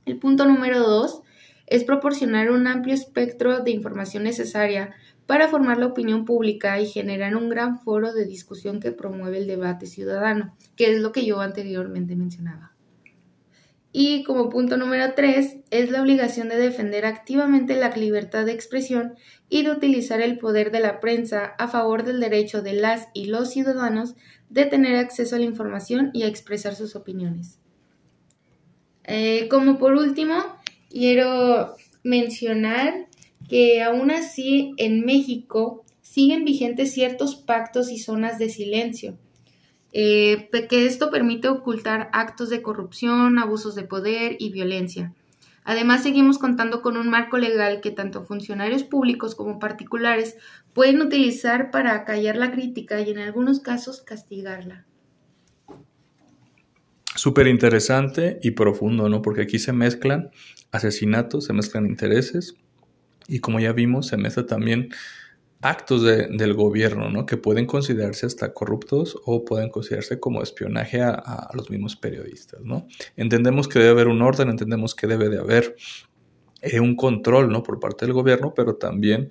El 0.09 0.16
punto 0.16 0.47
número 0.47 0.81
dos 0.81 1.21
es 1.66 1.85
proporcionar 1.85 2.51
un 2.51 2.66
amplio 2.66 2.94
espectro 2.94 3.61
de 3.61 3.73
información 3.73 4.23
necesaria 4.23 4.94
para 5.27 5.49
formar 5.49 5.77
la 5.77 5.85
opinión 5.85 6.25
pública 6.25 6.81
y 6.81 6.87
generar 6.87 7.37
un 7.37 7.51
gran 7.51 7.79
foro 7.81 8.14
de 8.14 8.25
discusión 8.25 8.81
que 8.81 8.90
promueve 8.90 9.37
el 9.37 9.47
debate 9.47 9.85
ciudadano, 9.85 10.57
que 10.77 10.90
es 10.90 11.03
lo 11.03 11.12
que 11.12 11.27
yo 11.27 11.42
anteriormente 11.42 12.16
mencionaba. 12.16 12.73
Y 13.92 14.25
como 14.25 14.49
punto 14.49 14.79
número 14.79 15.12
tres, 15.14 15.59
es 15.71 15.90
la 15.90 16.01
obligación 16.01 16.49
de 16.49 16.57
defender 16.57 17.05
activamente 17.05 17.77
la 17.77 17.90
libertad 17.90 18.47
de 18.47 18.53
expresión 18.53 19.12
y 19.51 19.62
de 19.62 19.73
utilizar 19.73 20.23
el 20.23 20.38
poder 20.38 20.71
de 20.71 20.81
la 20.81 21.01
prensa 21.01 21.55
a 21.59 21.68
favor 21.68 22.05
del 22.05 22.18
derecho 22.18 22.62
de 22.62 22.73
las 22.73 23.09
y 23.12 23.27
los 23.27 23.51
ciudadanos 23.51 24.14
de 24.49 24.64
tener 24.64 24.97
acceso 24.97 25.37
a 25.37 25.38
la 25.38 25.44
información 25.44 26.12
y 26.14 26.23
a 26.23 26.29
expresar 26.29 26.75
sus 26.75 26.97
opiniones. 26.97 27.59
Eh, 29.11 29.49
como 29.49 29.79
por 29.79 29.94
último, 29.94 30.35
quiero 30.90 31.75
mencionar 32.05 33.07
que 33.49 33.83
aún 33.83 34.11
así 34.11 34.75
en 34.77 35.01
México 35.07 35.83
siguen 36.03 36.44
vigentes 36.44 36.92
ciertos 36.92 37.35
pactos 37.35 37.90
y 37.90 37.99
zonas 37.99 38.38
de 38.38 38.51
silencio, 38.51 39.16
eh, 39.94 40.51
que 40.68 40.85
esto 40.85 41.11
permite 41.11 41.49
ocultar 41.49 42.11
actos 42.12 42.51
de 42.51 42.61
corrupción, 42.61 43.38
abusos 43.38 43.75
de 43.75 43.85
poder 43.85 44.37
y 44.38 44.51
violencia. 44.53 45.14
Además, 45.64 46.03
seguimos 46.03 46.38
contando 46.38 46.83
con 46.83 46.99
un 46.99 47.09
marco 47.09 47.38
legal 47.38 47.81
que 47.81 47.90
tanto 47.90 48.25
funcionarios 48.25 48.85
públicos 48.85 49.35
como 49.35 49.59
particulares 49.59 50.37
pueden 50.75 51.01
utilizar 51.01 51.71
para 51.71 51.94
acallar 51.94 52.37
la 52.37 52.53
crítica 52.53 53.01
y 53.01 53.11
en 53.11 53.18
algunos 53.18 53.61
casos 53.61 54.03
castigarla. 54.03 54.85
Súper 57.18 57.48
interesante 57.48 58.38
y 58.44 58.52
profundo, 58.52 59.09
¿no? 59.09 59.22
Porque 59.22 59.42
aquí 59.42 59.59
se 59.59 59.72
mezclan 59.72 60.31
asesinatos, 60.70 61.46
se 61.46 61.52
mezclan 61.52 61.85
intereses, 61.87 62.54
y 63.26 63.40
como 63.40 63.59
ya 63.59 63.72
vimos, 63.72 64.07
se 64.07 64.16
mezcla 64.16 64.46
también 64.46 64.90
actos 65.62 66.04
del 66.04 66.54
gobierno, 66.54 67.11
¿no? 67.11 67.26
Que 67.26 67.37
pueden 67.37 67.66
considerarse 67.66 68.24
hasta 68.24 68.54
corruptos 68.54 69.18
o 69.24 69.44
pueden 69.44 69.68
considerarse 69.68 70.20
como 70.20 70.44
espionaje 70.44 71.02
a, 71.02 71.50
los 71.54 71.70
mismos 71.70 71.96
periodistas, 71.96 72.61
¿no? 72.62 72.87
Entendemos 73.16 73.66
que 73.66 73.81
debe 73.81 73.90
haber 73.90 74.07
un 74.07 74.22
orden, 74.22 74.48
entendemos 74.48 74.94
que 74.94 75.09
debe 75.09 75.28
de 75.28 75.38
haber 75.38 75.74
eh, 76.62 76.78
un 76.78 76.94
control, 76.94 77.48
¿no? 77.50 77.64
Por 77.64 77.81
parte 77.81 78.07
del 78.07 78.14
gobierno, 78.14 78.54
pero 78.54 78.76
también 78.76 79.26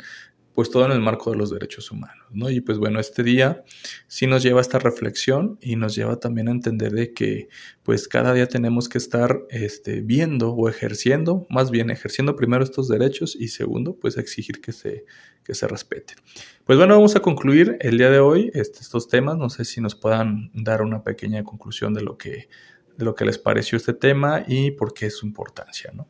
pues 0.58 0.72
todo 0.72 0.88
en 0.88 0.91
el 0.91 1.02
marco 1.02 1.30
de 1.30 1.38
los 1.38 1.52
derechos 1.52 1.91
humanos, 1.91 2.26
¿no? 2.32 2.50
Y 2.50 2.62
pues 2.62 2.80
bueno, 2.80 3.00
este 3.00 3.22
día 3.22 3.63
sí 4.08 4.26
nos 4.26 4.41
lleva 4.41 4.60
a 4.60 4.62
esta 4.62 4.80
reflexión 4.80 5.60
y 5.62 5.76
nos 5.76 5.93
lleva 5.93 6.20
también 6.20 6.48
a 6.48 6.52
entender 6.52 6.93
de 6.93 7.13
que 7.13 7.48
pues 7.84 8.08
cada 8.08 8.34
día 8.34 8.48
tenemos 8.48 8.89
que 8.89 8.98
estar 8.98 9.43
este, 9.52 10.02
viendo 10.02 10.54
o 10.54 10.67
ejerciendo, 10.67 11.46
más 11.52 11.70
bien 11.70 11.91
ejerciendo 11.91 12.36
primero 12.36 12.63
estos 12.63 12.88
derechos 12.88 13.36
y 13.39 13.50
segundo, 13.50 14.00
pues 14.00 14.17
exigir 14.17 14.60
que 14.60 14.72
se, 14.72 15.06
que 15.43 15.54
se 15.54 15.67
respeten. 15.67 16.17
Pues 16.65 16.80
bueno, 16.80 16.96
vamos 16.96 17.15
a 17.15 17.20
concluir 17.20 17.78
el 17.80 18.00
día 18.00 18.10
de 18.10 18.17
hoy 18.17 18.50
este, 18.56 18.80
estos 18.80 19.08
temas, 19.08 19.38
no 19.38 19.52
sé 19.52 19.63
si 19.63 19.80
nos 19.80 19.93
puedan 19.93 20.50
dar 20.56 20.82
una 20.82 21.04
pequeña 21.04 21.43
conclusión 21.43 21.93
de 21.93 22.02
lo 22.02 22.17
que, 22.17 22.50
de 22.98 23.06
lo 23.06 23.13
que 23.13 23.26
les 23.26 23.38
pareció 23.38 23.78
este 23.78 23.93
tema 23.93 24.43
y 24.48 24.72
por 24.72 24.96
qué 24.96 25.06
es 25.06 25.17
su 25.17 25.28
importancia, 25.28 25.91
¿no? 25.93 26.08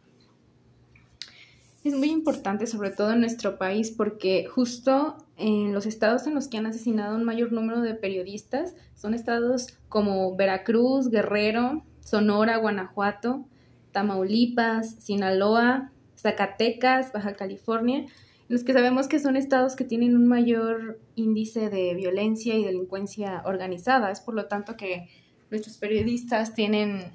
Es 1.87 1.95
muy 1.95 2.09
importante, 2.09 2.67
sobre 2.67 2.91
todo 2.91 3.13
en 3.13 3.21
nuestro 3.21 3.57
país, 3.57 3.91
porque 3.91 4.45
justo 4.45 5.17
en 5.37 5.73
los 5.73 5.85
estados 5.85 6.27
en 6.27 6.35
los 6.35 6.47
que 6.47 6.57
han 6.57 6.65
asesinado 6.65 7.15
un 7.15 7.23
mayor 7.23 7.51
número 7.51 7.81
de 7.81 7.93
periodistas 7.93 8.75
son 8.93 9.13
estados 9.13 9.77
como 9.89 10.35
Veracruz, 10.35 11.09
Guerrero, 11.09 11.83
Sonora, 12.01 12.57
Guanajuato, 12.57 13.45
Tamaulipas, 13.91 14.95
Sinaloa, 14.95 15.91
Zacatecas, 16.15 17.11
Baja 17.13 17.33
California, 17.33 18.05
los 18.49 18.63
que 18.63 18.73
sabemos 18.73 19.07
que 19.07 19.19
son 19.19 19.35
estados 19.35 19.75
que 19.75 19.83
tienen 19.83 20.15
un 20.15 20.27
mayor 20.27 20.99
índice 21.15 21.69
de 21.69 21.93
violencia 21.95 22.55
y 22.55 22.63
delincuencia 22.63 23.41
organizada. 23.45 24.09
Es 24.11 24.21
por 24.21 24.35
lo 24.35 24.45
tanto 24.45 24.77
que 24.77 25.09
nuestros 25.51 25.77
periodistas 25.77 26.53
tienen 26.53 27.11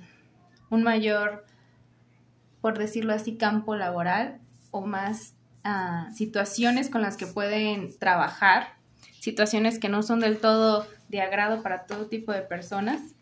un 0.71 0.83
mayor, 0.83 1.45
por 2.61 2.79
decirlo 2.79 3.13
así, 3.13 3.37
campo 3.37 3.77
laboral 3.77 4.41
o 4.73 4.81
más 4.81 5.37
ah, 5.63 6.09
situaciones 6.13 6.91
con 6.91 7.03
las 7.03 7.17
que 7.17 7.29
pueden 7.29 7.97
trabajar, 8.01 8.75
situaciones 9.21 9.79
que 9.79 9.89
no 9.89 10.03
son 10.03 10.19
del 10.19 10.39
todo 10.39 10.85
de 11.09 11.21
agrado 11.21 11.63
para 11.63 11.87
todo 11.87 12.07
tipo 12.09 12.33
de 12.33 12.43
personas. 12.43 13.15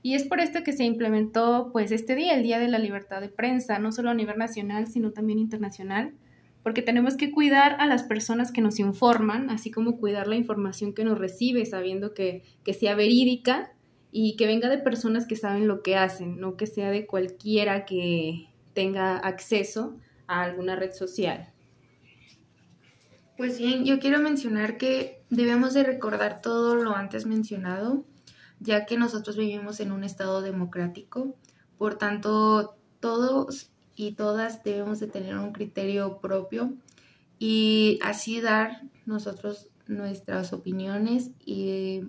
Y 0.00 0.14
es 0.14 0.24
por 0.24 0.40
esto 0.40 0.64
que 0.64 0.72
se 0.72 0.84
implementó 0.84 1.68
pues 1.72 1.92
este 1.92 2.14
día, 2.14 2.34
el 2.34 2.42
Día 2.42 2.58
de 2.58 2.68
la 2.68 2.78
Libertad 2.78 3.20
de 3.20 3.28
Prensa, 3.28 3.78
no 3.78 3.92
solo 3.92 4.10
a 4.10 4.14
nivel 4.14 4.38
nacional, 4.38 4.86
sino 4.86 5.12
también 5.12 5.38
internacional, 5.38 6.14
porque 6.62 6.82
tenemos 6.82 7.16
que 7.16 7.30
cuidar 7.30 7.76
a 7.80 7.86
las 7.86 8.04
personas 8.04 8.52
que 8.52 8.60
nos 8.60 8.78
informan, 8.78 9.50
así 9.50 9.70
como 9.70 9.98
cuidar 9.98 10.28
la 10.28 10.36
información 10.36 10.94
que 10.94 11.04
nos 11.04 11.18
recibe, 11.18 11.66
sabiendo 11.66 12.14
que, 12.14 12.42
que 12.64 12.74
sea 12.74 12.94
verídica 12.94 13.72
y 14.10 14.36
que 14.36 14.46
venga 14.46 14.68
de 14.68 14.78
personas 14.78 15.26
que 15.26 15.36
saben 15.36 15.68
lo 15.68 15.82
que 15.82 15.96
hacen, 15.96 16.38
no 16.38 16.56
que 16.56 16.66
sea 16.66 16.90
de 16.90 17.06
cualquiera 17.06 17.84
que 17.84 18.48
tenga 18.74 19.16
acceso 19.16 19.96
a 20.26 20.42
alguna 20.42 20.76
red 20.76 20.92
social. 20.92 21.52
Pues 23.36 23.58
bien, 23.58 23.84
yo 23.84 23.98
quiero 23.98 24.20
mencionar 24.20 24.76
que 24.78 25.22
debemos 25.30 25.74
de 25.74 25.82
recordar 25.82 26.40
todo 26.40 26.74
lo 26.74 26.94
antes 26.94 27.26
mencionado, 27.26 28.04
ya 28.60 28.86
que 28.86 28.96
nosotros 28.96 29.36
vivimos 29.36 29.80
en 29.80 29.90
un 29.90 30.04
estado 30.04 30.42
democrático, 30.42 31.34
por 31.78 31.96
tanto 31.96 32.76
todos 33.00 33.70
y 33.96 34.12
todas 34.12 34.62
debemos 34.62 35.00
de 35.00 35.08
tener 35.08 35.36
un 35.36 35.52
criterio 35.52 36.18
propio 36.20 36.74
y 37.38 37.98
así 38.02 38.40
dar 38.40 38.82
nosotros 39.06 39.68
nuestras 39.88 40.52
opiniones 40.52 41.30
y 41.44 42.02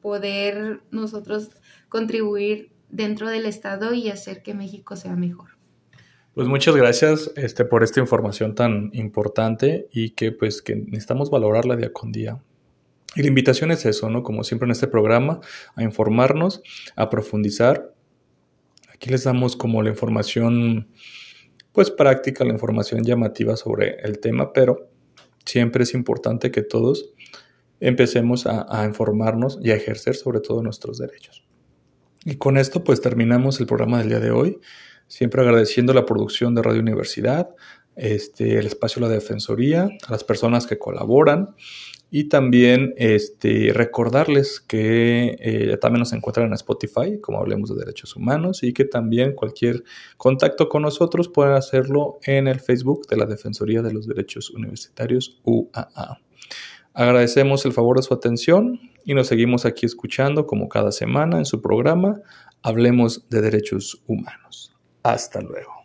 poder 0.00 0.82
nosotros 0.90 1.50
contribuir 1.88 2.72
dentro 2.90 3.30
del 3.30 3.46
estado 3.46 3.94
y 3.94 4.08
hacer 4.08 4.42
que 4.42 4.54
México 4.54 4.96
sea 4.96 5.14
mejor. 5.14 5.51
Pues 6.34 6.48
muchas 6.48 6.74
gracias 6.74 7.30
este, 7.36 7.66
por 7.66 7.82
esta 7.82 8.00
información 8.00 8.54
tan 8.54 8.88
importante 8.94 9.88
y 9.92 10.10
que 10.10 10.32
pues 10.32 10.62
que 10.62 10.74
necesitamos 10.76 11.30
valorarla 11.30 11.76
día 11.76 11.92
con 11.92 12.10
día. 12.10 12.42
Y 13.14 13.20
la 13.20 13.28
invitación 13.28 13.70
es 13.70 13.84
eso, 13.84 14.08
¿no? 14.08 14.22
Como 14.22 14.42
siempre 14.42 14.64
en 14.64 14.72
este 14.72 14.86
programa, 14.86 15.40
a 15.74 15.82
informarnos, 15.82 16.62
a 16.96 17.10
profundizar. 17.10 17.94
Aquí 18.94 19.10
les 19.10 19.24
damos 19.24 19.56
como 19.56 19.82
la 19.82 19.90
información 19.90 20.88
pues 21.72 21.90
práctica, 21.90 22.44
la 22.44 22.54
información 22.54 23.04
llamativa 23.04 23.54
sobre 23.56 23.96
el 24.00 24.18
tema, 24.18 24.54
pero 24.54 24.88
siempre 25.44 25.82
es 25.82 25.92
importante 25.92 26.50
que 26.50 26.62
todos 26.62 27.12
empecemos 27.78 28.46
a, 28.46 28.66
a 28.70 28.86
informarnos 28.86 29.58
y 29.62 29.70
a 29.70 29.74
ejercer 29.74 30.14
sobre 30.14 30.40
todo 30.40 30.62
nuestros 30.62 30.96
derechos. 30.96 31.44
Y 32.24 32.36
con 32.36 32.56
esto 32.56 32.84
pues 32.84 33.02
terminamos 33.02 33.60
el 33.60 33.66
programa 33.66 33.98
del 33.98 34.08
día 34.08 34.20
de 34.20 34.30
hoy 34.30 34.60
siempre 35.06 35.42
agradeciendo 35.42 35.92
la 35.92 36.06
producción 36.06 36.54
de 36.54 36.62
Radio 36.62 36.80
Universidad, 36.80 37.50
este, 37.96 38.58
el 38.58 38.66
espacio 38.66 39.00
de 39.00 39.08
la 39.08 39.14
Defensoría, 39.14 39.88
a 40.06 40.10
las 40.10 40.24
personas 40.24 40.66
que 40.66 40.78
colaboran 40.78 41.54
y 42.14 42.24
también 42.24 42.92
este, 42.98 43.72
recordarles 43.72 44.60
que 44.60 45.36
eh, 45.40 45.78
también 45.78 46.00
nos 46.00 46.12
encuentran 46.12 46.46
en 46.46 46.52
Spotify, 46.52 47.18
como 47.20 47.38
hablemos 47.38 47.70
de 47.70 47.76
derechos 47.76 48.16
humanos, 48.16 48.62
y 48.62 48.74
que 48.74 48.84
también 48.84 49.32
cualquier 49.32 49.82
contacto 50.18 50.68
con 50.68 50.82
nosotros 50.82 51.30
pueden 51.30 51.54
hacerlo 51.54 52.18
en 52.24 52.48
el 52.48 52.60
Facebook 52.60 53.06
de 53.08 53.16
la 53.16 53.24
Defensoría 53.24 53.80
de 53.80 53.94
los 53.94 54.06
Derechos 54.06 54.50
Universitarios 54.50 55.40
UAA. 55.44 56.20
Agradecemos 56.92 57.64
el 57.64 57.72
favor 57.72 57.96
de 57.96 58.02
su 58.02 58.12
atención 58.12 58.78
y 59.06 59.14
nos 59.14 59.28
seguimos 59.28 59.64
aquí 59.64 59.86
escuchando 59.86 60.46
como 60.46 60.68
cada 60.68 60.92
semana 60.92 61.38
en 61.38 61.46
su 61.46 61.62
programa 61.62 62.20
Hablemos 62.62 63.26
de 63.30 63.40
Derechos 63.40 64.02
Humanos. 64.06 64.71
Hasta 65.02 65.40
luego. 65.40 65.81